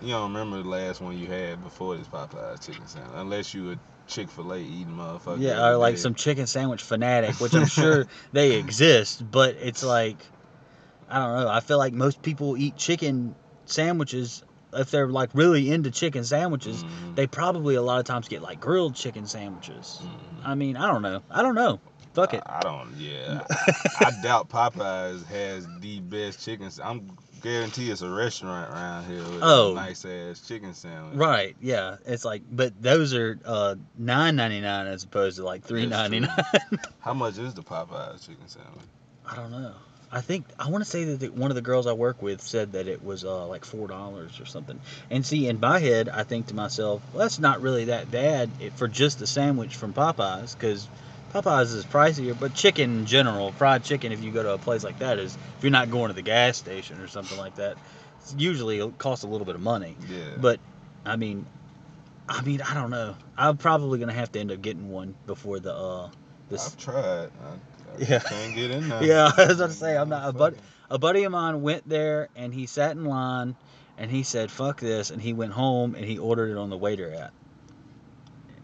[0.00, 3.72] You don't remember the last one you had before this Popeyes chicken sandwich, unless you
[3.72, 3.76] a
[4.06, 5.40] Chick Fil A eating motherfucker.
[5.40, 6.00] Yeah, or like day.
[6.00, 10.16] some chicken sandwich fanatic, which I'm sure they exist, but it's like
[11.08, 11.48] I don't know.
[11.48, 13.34] I feel like most people eat chicken
[13.64, 14.42] sandwiches
[14.72, 16.84] if they're like really into chicken sandwiches.
[16.84, 17.14] Mhm.
[17.14, 20.00] They probably a lot of times get like grilled chicken sandwiches.
[20.02, 20.46] Mhm.
[20.46, 21.22] I mean, I don't know.
[21.30, 21.80] I don't know.
[22.14, 22.42] Fuck it.
[22.46, 22.96] I, I don't.
[22.96, 23.42] Yeah,
[24.00, 26.70] I doubt Popeyes has the best chicken.
[26.82, 27.16] I'm
[27.50, 29.72] guarantee it's a restaurant around here with Oh.
[29.72, 31.16] a nice ass chicken sandwich.
[31.16, 31.96] Right, yeah.
[32.04, 36.20] It's like, but those are uh, nine ninety nine as opposed to like three ninety
[36.20, 36.36] nine.
[37.00, 38.84] How much is the Popeyes chicken sandwich?
[39.30, 39.74] I don't know.
[40.10, 42.40] I think I want to say that the, one of the girls I work with
[42.40, 44.78] said that it was uh, like four dollars or something.
[45.10, 48.50] And see, in my head, I think to myself, well, that's not really that bad
[48.76, 50.88] for just a sandwich from Popeyes, because
[51.42, 52.38] Popeyes is pricier.
[52.38, 55.36] But chicken in general, fried chicken, if you go to a place like that, is
[55.58, 57.76] if you're not going to the gas station or something like that,
[58.20, 59.96] it's usually it costs a little bit of money.
[60.08, 60.18] Yeah.
[60.38, 60.60] But
[61.04, 61.46] I mean,
[62.28, 63.14] I mean, I don't know.
[63.36, 66.10] I'm probably gonna have to end up getting one before the uh
[66.48, 67.04] this I've tried.
[67.04, 68.18] I, I Yeah.
[68.20, 69.04] can't get in there.
[69.04, 70.56] Yeah, I was about to say, I'm not- a buddy.
[70.90, 73.54] a buddy of mine went there and he sat in line
[73.98, 76.78] and he said fuck this and he went home and he ordered it on the
[76.78, 77.32] Waitr app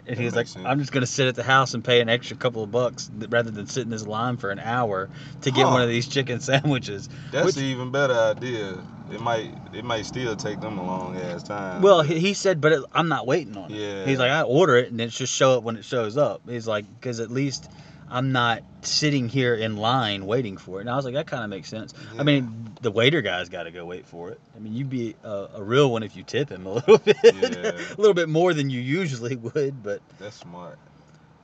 [0.07, 0.65] and he was like sense.
[0.67, 3.11] i'm just going to sit at the house and pay an extra couple of bucks
[3.19, 5.09] th- rather than sit in this line for an hour
[5.43, 5.73] to get Huh.
[5.73, 8.79] one of these chicken sandwiches That's which- an even better idea.
[9.13, 11.83] It might it might still take them a long ass time.
[11.83, 14.05] well he, he said but it, i'm not waiting on it Yeah.
[14.07, 16.67] he's like i order it and it just show up when it shows up he's
[16.67, 17.71] like because at least
[18.13, 21.43] i'm not sitting here in line waiting for it and i was like that kind
[21.43, 24.41] of makes sense I mean, the waiter guy's got to go wait for it.
[24.57, 27.17] I mean, you'd be a, a real one if you tip him a little bit,
[27.23, 27.31] Yeah.
[27.33, 29.83] a little bit more than you usually would.
[29.85, 30.79] But that's smart.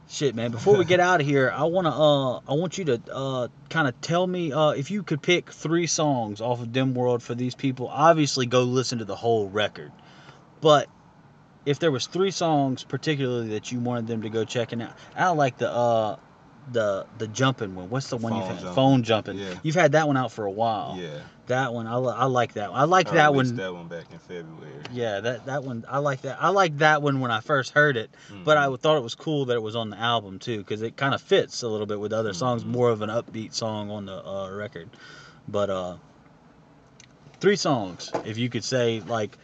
[0.09, 0.51] shit, man.
[0.51, 3.87] Before we get out of here, I wanna, uh, I want you to, uh, kind
[3.89, 7.35] of tell me, uh, if you could pick three songs off of Dim World for
[7.37, 7.89] these people.
[7.89, 9.93] Obviously, go listen to the whole record,
[10.61, 10.89] but
[11.65, 15.31] if there was three songs particularly that you wanted them to go checking out, I
[15.31, 16.17] like the, uh.
[16.73, 17.89] The the jumping one.
[17.89, 18.59] What's the one you've Phone had?
[18.61, 18.75] Jumpin'.
[18.75, 19.39] Phone jumping.
[19.39, 19.55] Yeah.
[19.63, 20.97] You've had that one out for a while.
[21.01, 21.21] Yeah.
[21.47, 22.79] That one, I, li- I like that one.
[22.79, 23.57] I like that one.
[23.57, 24.71] That one back in February.
[24.93, 25.83] Yeah, that that one.
[25.89, 26.37] I like that.
[26.43, 28.11] I like that one when I first heard it,
[28.45, 28.79] but I Mhm.
[28.79, 31.23] thought it was cool that it was on the album too, because it kind of
[31.23, 32.65] fits a little bit with other songs.
[32.65, 32.67] Mhm.
[32.67, 34.91] More of an upbeat song on the uh, record,
[35.49, 35.95] but uh,
[37.41, 38.11] three songs.
[38.27, 39.39] If you could say like,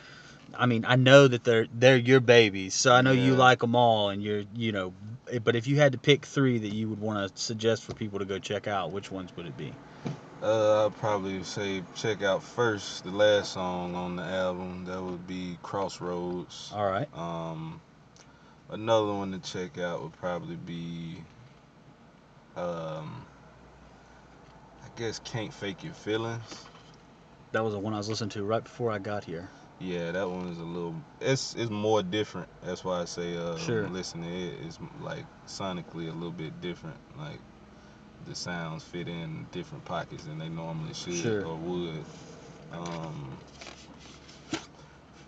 [0.59, 3.74] I mean, I know that they're they're your babies, so I know you like them
[3.74, 4.92] all, and you're you know.
[5.30, 7.94] eh, But if you had to pick three that you would want to suggest for
[7.94, 9.72] people to go check out, which ones would it be?
[10.42, 14.84] Uh, I'll probably say check out first the last song on the album.
[14.84, 16.70] That would be Crossroads.
[16.74, 17.09] All right.
[17.16, 17.80] Um,
[18.70, 21.16] Another one to check out would probably be,
[22.57, 23.24] um,
[24.82, 26.64] I guess "Can't Fake Your Feelings."
[27.52, 29.48] That was the one I was listening to right before I got here.
[29.85, 30.95] Yeah, that one is a little.
[31.20, 32.49] It's it's more different.
[32.62, 33.87] That's why I say uh, Sure.
[33.89, 34.55] listen to it.
[34.64, 36.97] It's like sonically a little bit different.
[37.18, 37.39] Like
[38.26, 41.45] the sounds fit in different pockets than they normally should Sure.
[41.45, 42.05] or would.
[42.72, 43.37] Um,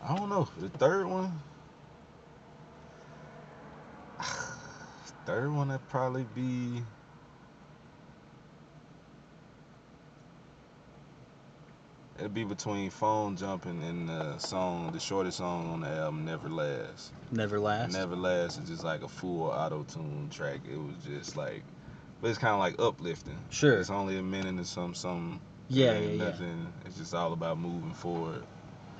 [0.02, 0.48] I don't know.
[0.58, 1.38] The third one.
[5.26, 6.82] Third one would probably be.
[12.18, 16.48] It'd be between phone jumping and the song, the shortest song on the album, Never
[16.48, 17.12] Last.
[17.30, 17.92] Never last.
[17.92, 20.60] Never Last is just like a full auto tune track.
[20.70, 21.62] It was just like,
[22.20, 23.38] but it's kind of like uplifting.
[23.50, 23.78] Sure.
[23.78, 25.40] It's only a minute and some some.
[25.68, 26.24] Yeah, yeah, ain't yeah.
[26.24, 26.72] Nothing.
[26.86, 28.42] It's just all about moving forward.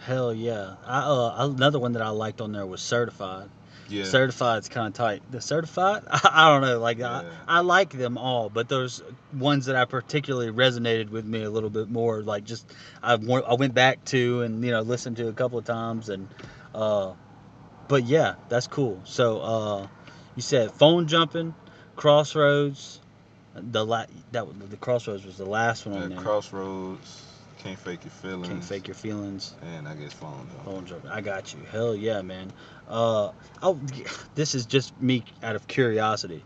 [0.01, 0.75] Hell yeah.
[0.85, 3.49] I uh another one that I liked on there was Certified.
[3.89, 4.05] Yeah.
[4.05, 5.23] Certified's kind of tight.
[5.31, 6.79] The Certified, I, don't know.
[6.81, 7.23] Like Yeah.
[7.47, 11.51] I, I like them all, but there's ones that I particularly resonated with me a
[11.51, 12.23] little bit more.
[12.23, 12.67] Like just
[13.03, 16.29] I I went back to and you know listened to a couple of times and
[16.75, 17.13] uh,
[17.89, 19.01] but yeah, that's cool.
[19.05, 19.87] So uh,
[20.35, 21.55] you said phone jumping,
[21.95, 23.01] Crossroads,
[23.55, 26.19] the la- that was- the Crossroads was the last one on Uh, there.
[26.25, 27.23] Crossroads.
[27.67, 28.49] Can't fake your feelings.
[28.49, 29.55] Can't fake your feelings.
[29.63, 30.65] And I guess phone jump.
[30.65, 31.11] Phone jumping.
[31.11, 31.61] I got you.
[31.71, 32.53] Hell yeah, man.
[32.89, 33.81] Uh, oh,
[34.35, 36.45] this is just me out of curiosity.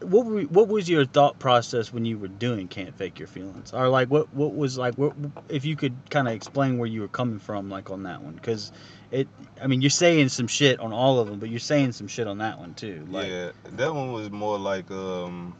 [0.00, 3.72] What were, what was your thought process when you were doing "Can't Fake Your Feelings"?
[3.72, 5.14] Or like, what what was like, what
[5.48, 8.34] if you could kind of explain where you were coming from, like on that one?
[8.34, 8.72] Because
[9.12, 9.28] it,
[9.60, 12.26] I mean, you're saying some shit on all of them, but you're saying some shit
[12.26, 13.06] on that one too.
[13.10, 15.54] Like, yeah, that one was more like um,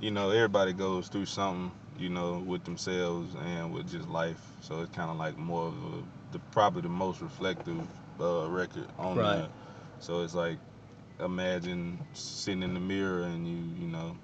[0.00, 4.40] you know, everybody goes through something, you know, with themselves and with just life.
[4.62, 7.86] So it's kind of like more of a, the probably the most reflective
[8.20, 9.38] uh, record on Right.
[9.40, 9.48] there.
[10.00, 10.58] So it's like
[11.20, 14.16] imagine sitting in the mirror and you, you know,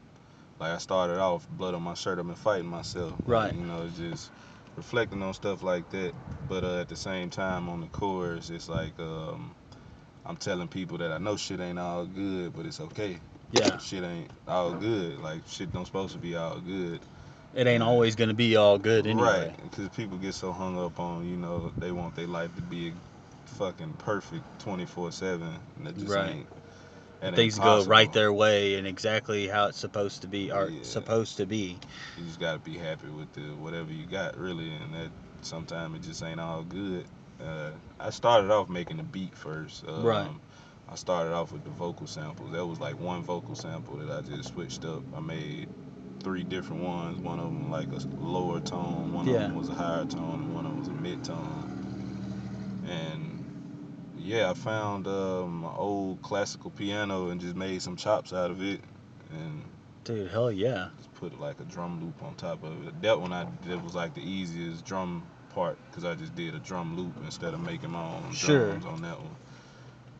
[0.60, 2.18] like I started off blood on my shirt.
[2.18, 3.12] I've been fighting myself.
[3.12, 3.54] Like, Right.
[3.54, 4.30] you know, just
[4.76, 6.14] reflecting on stuff like that.
[6.48, 9.54] But uh, at the same time, on the chorus, it's like um,
[10.26, 13.18] I'm telling people that I know shit ain't all good, but it's okay.
[13.50, 15.20] yeah, Shit ain't all good.
[15.20, 17.00] Like shit don't supposed to be all good.
[17.54, 19.48] It ain't always gonna be all good anyway.
[19.48, 19.62] Right.
[19.62, 22.92] Because people get so hung up on, you know, they want their life to be
[23.46, 26.30] fucking perfect 24/7, and it just Right.
[26.30, 26.48] ain't.
[27.34, 30.82] Things go right their way and exactly how it's supposed to be, or Yeah.
[30.82, 31.78] supposed to be.
[32.16, 35.10] You just gotta be happy with the whatever you got, really, and that
[35.42, 37.06] sometimes it just ain't all good.
[37.40, 39.84] Uh, I started off making the beat first.
[39.88, 40.30] Um, Right.
[40.88, 42.52] I started off with the vocal samples.
[42.52, 45.02] That was like one vocal sample that I just switched up.
[45.16, 45.68] I made
[46.24, 47.20] three different ones.
[47.20, 49.34] One of them like a lower tone, one Yeah.
[49.34, 52.80] of them was a higher tone, and one of them was a mid tone.
[52.88, 53.44] And
[54.18, 58.62] yeah, I found um, an old classical piano and just made some chops out of
[58.62, 58.80] it,
[59.30, 59.62] and
[60.04, 60.88] Dude, hell yeah.
[60.98, 63.02] just put like a drum loop on top of it.
[63.02, 66.58] That one I that was like the easiest drum part because I just did a
[66.58, 68.66] drum loop instead of making my own Sure.
[68.70, 69.36] drums on that one.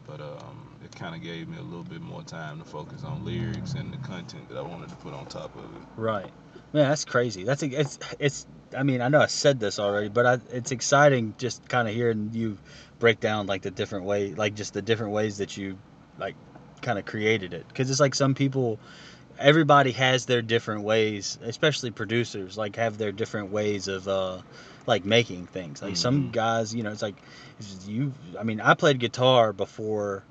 [0.07, 3.24] But um, it kind of gave me a little bit more time to focus on
[3.24, 5.82] lyrics and the content that I wanted to put on top of it.
[5.97, 6.30] Right.
[6.72, 7.45] Man, that's crazy.
[7.45, 7.66] That's a.
[7.66, 8.47] it's it's.
[8.76, 11.95] I mean, I know I said this already, but I, it's exciting just kind of
[11.95, 12.59] hearing you
[12.99, 15.76] break down like the different way, like just the different ways that you
[16.18, 16.35] like
[16.82, 17.66] kind of created it.
[17.68, 18.80] Because it's like some people,
[19.39, 24.39] everybody has their different ways, especially producers, like have their different ways of uh
[24.87, 25.80] like making things.
[25.80, 26.32] Like some Mhm.
[26.32, 27.16] guys, you know, it's like
[27.87, 28.12] you.
[28.39, 30.24] I mean, I played guitar before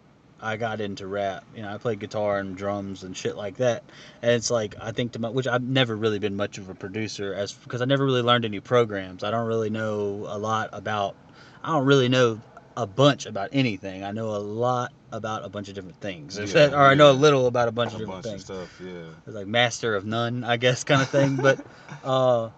[0.43, 1.43] I got into rap.
[1.55, 3.83] You know, I played guitar and drums and shit like that.
[4.21, 6.75] And it's like I think to my, which I've never really been much of a
[6.75, 9.23] producer as because I never really learned any programs.
[9.23, 11.15] I don't really know a lot about.
[11.63, 12.41] I don't really know
[12.75, 14.03] a bunch about anything.
[14.03, 17.13] I know a lot about a bunch of different things, Yeah, or I know a
[17.13, 18.45] little about a bunch A of different bunch of things.
[18.45, 19.11] stuff, yeah.
[19.27, 21.35] It's like master of none, I guess, kind of thing.
[21.35, 21.63] But
[22.03, 22.49] uh,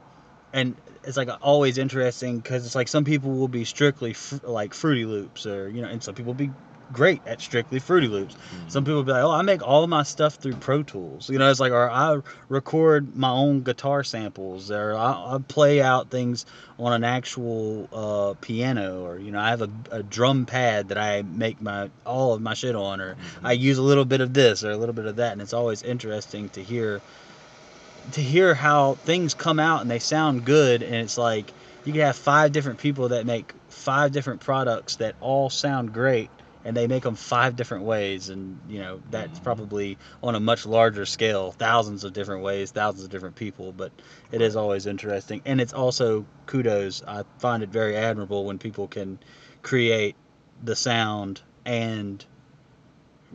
[0.54, 4.74] and it's like always interesting because it's like some people will be strictly fr- like
[4.74, 6.52] Fruity Loops, or you know, and some people will be
[6.92, 8.36] great at strictly Fruity Loops.
[8.36, 8.72] Mhm.
[8.72, 11.40] Some people be like, "Oh, I make all of my stuff through Pro Tools." You
[11.40, 12.20] know, it's like, or I
[12.50, 16.46] record my own guitar samples, or I, I play out things
[16.78, 20.98] on an actual uh, piano, or you know, I have a, a drum pad that
[20.98, 23.20] I make my all of my shit on, or Mhm.
[23.44, 25.54] I use a little bit of this or a little bit of that, and it's
[25.54, 27.02] always interesting to hear
[28.12, 31.54] to hear how things come out and they sound good, and it's like
[31.86, 36.30] you can have five different people that make five different products that all sound great
[36.66, 40.66] and they make them five different ways and you know that's probably on a much
[40.66, 43.92] larger scale thousands of different ways thousands of different people but
[44.32, 45.42] it is always interesting.
[45.46, 49.20] And it's also kudos i find it very admirable when people can
[49.62, 50.16] create
[50.64, 52.26] the sound and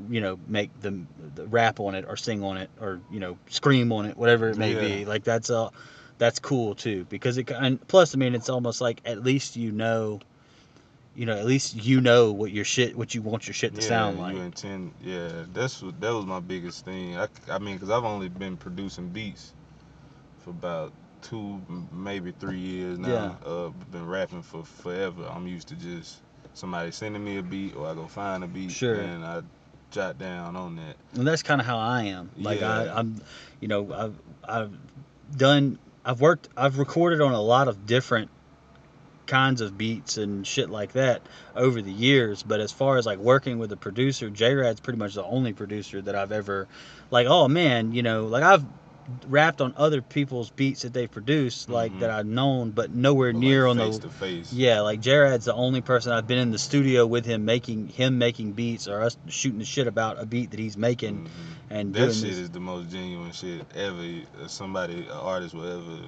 [0.09, 1.01] you know make the,
[1.35, 4.49] the rap on it or sing on it or you know scream on it whatever
[4.49, 5.05] it may be.
[5.05, 5.71] Like that's uh
[6.19, 9.73] that's cool too because it and plus i mean it's almost like at least you
[9.73, 10.21] know
[11.21, 13.83] you know at least you know what your shit what you want your shit to
[13.83, 14.93] yeah, sound like you intend.
[15.05, 17.19] Yeah, that's what that was my biggest thing.
[17.19, 19.53] I, I mean, because I've only been producing beats
[20.39, 21.61] for about two,
[21.93, 23.37] maybe three years now.
[23.45, 25.27] Uh, been rapping for forever.
[25.31, 26.17] I'm used to just
[26.55, 28.95] somebody sending me a beat, or I go find a beat, Sure.
[28.99, 29.43] and I
[29.91, 30.97] jot down on that.
[31.19, 32.31] and that's kind of how I am.
[32.39, 32.71] Like Yeah.
[32.95, 33.21] I, I'm,
[33.61, 34.17] you know, I've
[34.49, 38.31] I've done, I've worked, I've recorded on a lot of different
[39.31, 41.23] kinds of beats and shit like that
[41.55, 42.43] over the years.
[42.43, 45.53] But as far as like working with a producer, J Rad's pretty much the only
[45.53, 46.67] producer that I've ever,
[47.13, 48.65] like, oh man, you know, like I've
[49.29, 52.01] rapped on other people's beats that they've produced, like Mhm.
[52.01, 54.53] that I've known, but nowhere But, near like, on face the to face.
[54.53, 58.19] yeah, like Jared's the only person I've been in the studio with him making him
[58.19, 61.29] making beats or us shooting the shit about a beat that he's making Mhm.
[61.71, 62.39] and That shit this.
[62.39, 64.05] is the most genuine shit ever.
[64.49, 66.07] Somebody, an artist, will ever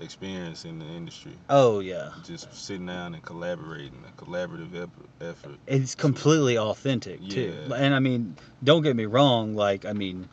[0.00, 1.32] experience in the industry.
[1.48, 4.88] Oh yeah, Just sitting down and collaborating, a collaborative
[5.20, 5.56] effort.
[5.66, 7.54] it's completely authentic too.
[7.68, 7.76] Yeah.
[7.76, 9.54] And I mean, don't get me wrong.
[9.54, 10.28] Like I mean,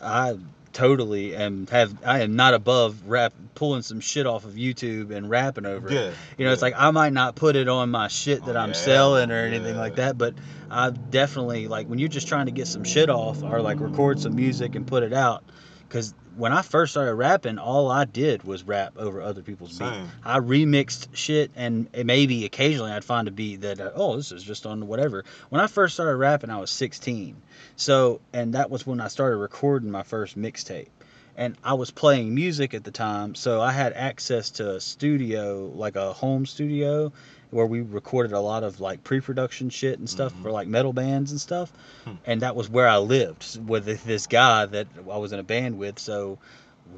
[0.00, 0.38] I
[0.72, 5.28] totally am have I am not above rap pulling some shit off of YouTube and
[5.28, 5.94] rapping over it.
[5.94, 6.10] Yeah.
[6.38, 8.68] You know, it's like I might not put it on my shit that On I'm
[8.68, 9.80] your selling or anything yeah.
[9.80, 10.34] like that, but
[10.70, 14.20] I definitely like when you're just trying to get some shit off or like record
[14.20, 15.44] some music and put it out.
[15.88, 19.90] Because when I first started rapping, all I did was rap over other people's beats.
[19.90, 20.08] Same.
[20.24, 24.42] I remixed shit, and maybe occasionally I'd find a beat that uh, oh this is
[24.42, 25.24] just on whatever.
[25.48, 27.36] When I first started rapping, I was 16,
[27.76, 30.88] so and that was when I started recording my first mixtape,
[31.36, 35.70] and I was playing music at the time, so I had access to a studio
[35.74, 37.12] like a home studio
[37.50, 40.42] where we recorded a lot of like pre-production shit and stuff Mhm.
[40.42, 41.72] for like metal bands and stuff,
[42.04, 42.12] Hmm.
[42.24, 45.78] and that was where I lived with this guy that I was in a band
[45.78, 46.38] with, so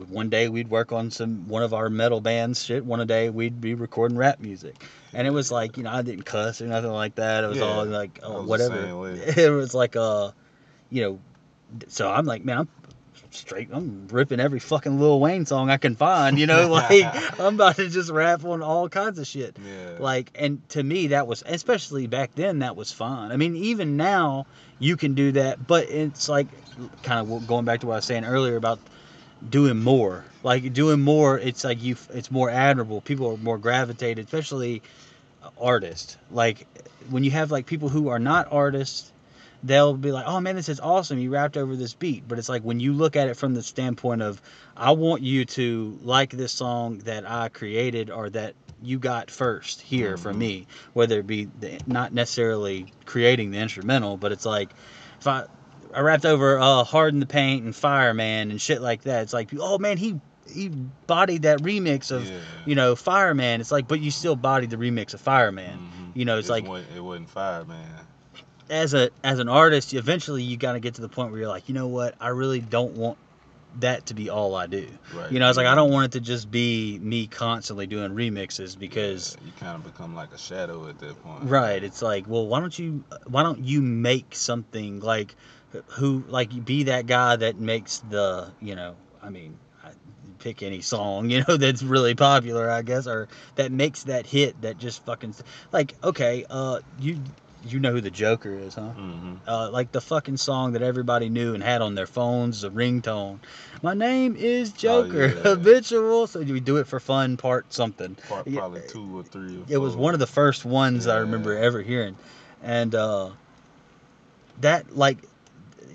[0.09, 3.61] one day we'd work on some one of our metal bands shit one day we'd
[3.61, 4.83] be recording rap music.
[5.13, 7.45] And it was like you know i didn't cuss or nothing like that.
[7.45, 9.15] It was all like oh, was whatever.
[9.37, 10.31] it was like uh
[10.89, 11.19] you know
[11.89, 12.69] so i'm like man i'm
[13.31, 17.05] straight i'm ripping every fucking lil wayne song i can find you know like
[17.41, 19.57] i'm about to just rap on all kinds of shit.
[19.65, 19.97] Yeah.
[19.99, 23.33] like and to me that was especially back then that was fun.
[23.33, 24.47] I mean even now
[24.79, 26.47] you can do that but it's like
[27.03, 28.79] kind of going back to what i was saying earlier about
[29.49, 30.25] doing more.
[30.43, 33.01] Like doing more it's like you it's more admirable.
[33.01, 34.83] People are more gravitated especially
[35.61, 36.17] artists.
[36.31, 36.67] Like
[37.11, 39.12] when you have like people who are not artists
[39.63, 42.49] they'll be like oh man this is awesome you rapped over this beat but it's
[42.49, 44.41] like when you look at it from the standpoint of
[44.77, 49.81] i want you to like this song that i created or that you got first
[49.81, 50.39] here from Mhm.
[50.41, 54.71] me whether it be the, not necessarily creating the instrumental but it's like
[55.21, 55.45] if i
[55.95, 59.33] i rapped over uh hard in the paint and fireman and shit like that it's
[59.33, 60.21] like oh man he
[60.53, 60.69] he
[61.07, 62.39] bodied that remix of yeah.
[62.67, 66.17] you know fireman it's like but you still bodied the remix of fireman Mhm.
[66.17, 67.89] you know, it's It like- it wasn't fire, man.
[68.73, 71.49] As a as an artist, eventually you got to get to the point where you're
[71.49, 73.19] like, you know what, I really don't want
[73.81, 74.87] that to be all I do.
[75.15, 75.31] Right.
[75.31, 78.79] You know, it's like I don't want it to just be me constantly doing remixes
[78.79, 81.45] because Yeah, you kind of become like a shadow at that point.
[81.45, 85.35] right, it's like, well, why don't you why don't you make something like
[85.89, 89.91] who like be that guy that makes the, you know, I mean, I-
[90.39, 94.61] pick any song, you know, that's really popular, I guess, or that makes that hit
[94.63, 95.35] that just fucking
[95.73, 97.19] like okay, uh you
[97.65, 98.91] you know who the Joker is, huh?
[98.91, 102.71] hmm uh, like the fucking song that everybody knew and had on their phones, the
[102.71, 103.39] ringtone.
[103.83, 105.43] My name is Joker, Oh, yeah.
[105.43, 106.27] habitual.
[106.27, 108.17] So we do it for fun, part something.
[108.29, 109.59] Part, Yeah, probably two or three.
[109.59, 112.17] Or It was one of the first ones I remember ever hearing,
[112.63, 113.31] and uh,
[114.61, 115.19] that like,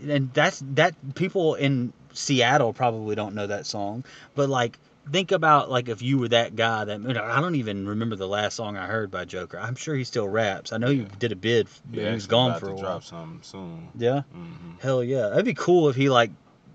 [0.05, 4.03] and that's that people in Seattle probably don't know that song,
[4.35, 4.77] but like.
[5.11, 8.15] Think about like if you were that guy that you know, I don't even remember
[8.15, 9.59] the last song I heard by Joker.
[9.59, 10.73] I'm sure he still raps.
[10.73, 11.07] I know he Yeah.
[11.19, 11.67] did a bid.
[11.85, 12.81] But he was gone for to a while.
[12.83, 13.89] drop something soon.
[13.97, 14.21] Yeah.
[14.31, 15.29] hmm Hell yeah.
[15.29, 16.31] That'd be cool if he like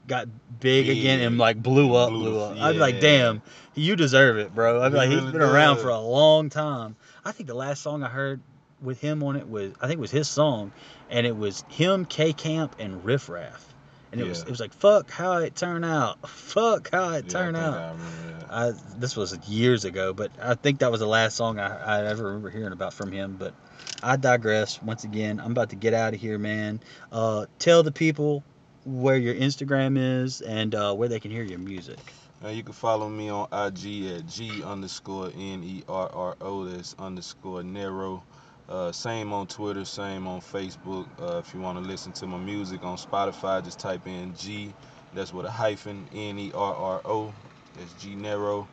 [0.08, 0.28] got
[0.60, 2.56] big again and like blew up, Blew blew up.
[2.58, 3.42] I'd be like, damn,
[3.74, 4.82] you deserve it, bro.
[4.82, 6.96] I'd be He like, he's really been around for a long time.
[7.24, 8.40] I think the last song I heard
[8.82, 10.72] with him on it was I think it was his song,
[11.08, 13.71] and it was him, K Camp, and Riff Raff.
[14.12, 16.28] And it was it was like fuck how it turned out.
[16.28, 17.78] Fuck how it Yeah, turned out.
[17.78, 18.46] I remember.
[18.50, 22.06] I this was years ago, but I think that was the last song I, I
[22.06, 23.36] ever remember hearing about from him.
[23.38, 23.54] But
[24.02, 24.82] I digress.
[24.82, 26.80] Once again, I'm about to get out of here, man.
[27.10, 28.44] Uh, tell the people
[28.84, 31.98] where your Instagram is and uh, where they can hear your music.
[32.44, 36.64] Uh, you can follow me on IG at G underscore N E R R O.
[36.64, 38.22] That's underscore Nerro.
[38.72, 41.06] Uh, same on Twitter, same on Facebook.
[41.20, 44.72] Uh, if you want to listen to my music on Spotify, just type in G.
[45.12, 47.34] That's with a hyphen, N E R R O.
[47.76, 48.66] That's G Nerro.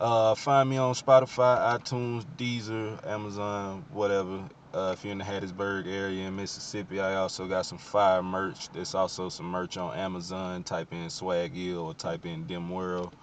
[0.00, 4.42] Uh, find me on Spotify, iTunes, Deezer, Amazon, whatever.
[4.72, 8.70] Uh, if you're in the Hattiesburg area in Mississippi, I also got some fire merch.
[8.70, 10.62] There's also some merch on Amazon.
[10.62, 13.14] Type in Swag Ill or type in Dim World.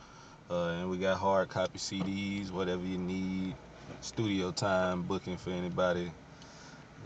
[0.47, 3.55] Uh, and we got hard copy CDs, whatever you need.
[4.03, 6.11] Studio time, booking for anybody.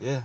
[0.02, 0.24] Yeah.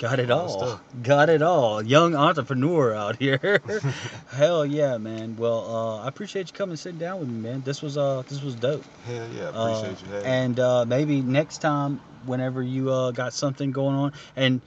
[0.00, 0.80] Got it All all.
[1.02, 1.82] Got it all.
[1.82, 3.60] Young entrepreneur out here.
[4.30, 5.36] Hell yeah, man.
[5.36, 7.62] Well, uh, I appreciate you coming and sitting down with me, man.
[7.62, 8.82] This was uh this was dope.
[9.04, 13.34] Hell yeah, Uh, appreciate you having and uh, maybe next time, whenever you uh, got
[13.34, 14.60] something going on, and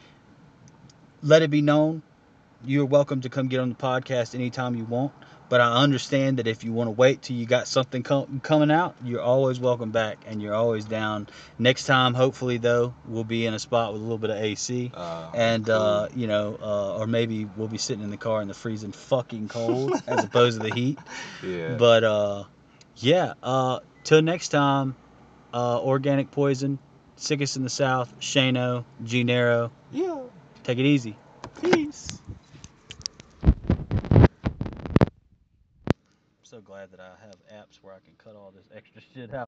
[1.24, 2.04] let it be known,
[2.64, 5.12] you're welcome to come get on the podcast anytime you want.
[5.54, 8.72] But I understand that if you want to wait till you got something com- coming
[8.72, 11.28] out, you're always welcome back, and you're always down.
[11.60, 14.90] Next time, hopefully though, we'll be in a spot with a little bit of AC
[14.92, 15.76] Uh, and cool.
[15.76, 18.94] uh, you know, uh, or maybe we'll be sitting in the car in the freezing
[18.94, 20.98] fucking cold as opposed to the heat.
[21.44, 21.76] yeah.
[21.78, 22.46] But uh,
[22.96, 24.96] yeah, uh, till next time,
[25.54, 26.80] uh, organic poison,
[27.18, 29.70] sickest in the south, Shano, G Nerro.
[29.92, 30.16] yeah.
[30.64, 31.16] Take it easy.
[31.62, 32.24] Peace.
[36.54, 39.42] So glad that I have apps where I can cut all this extra shit out.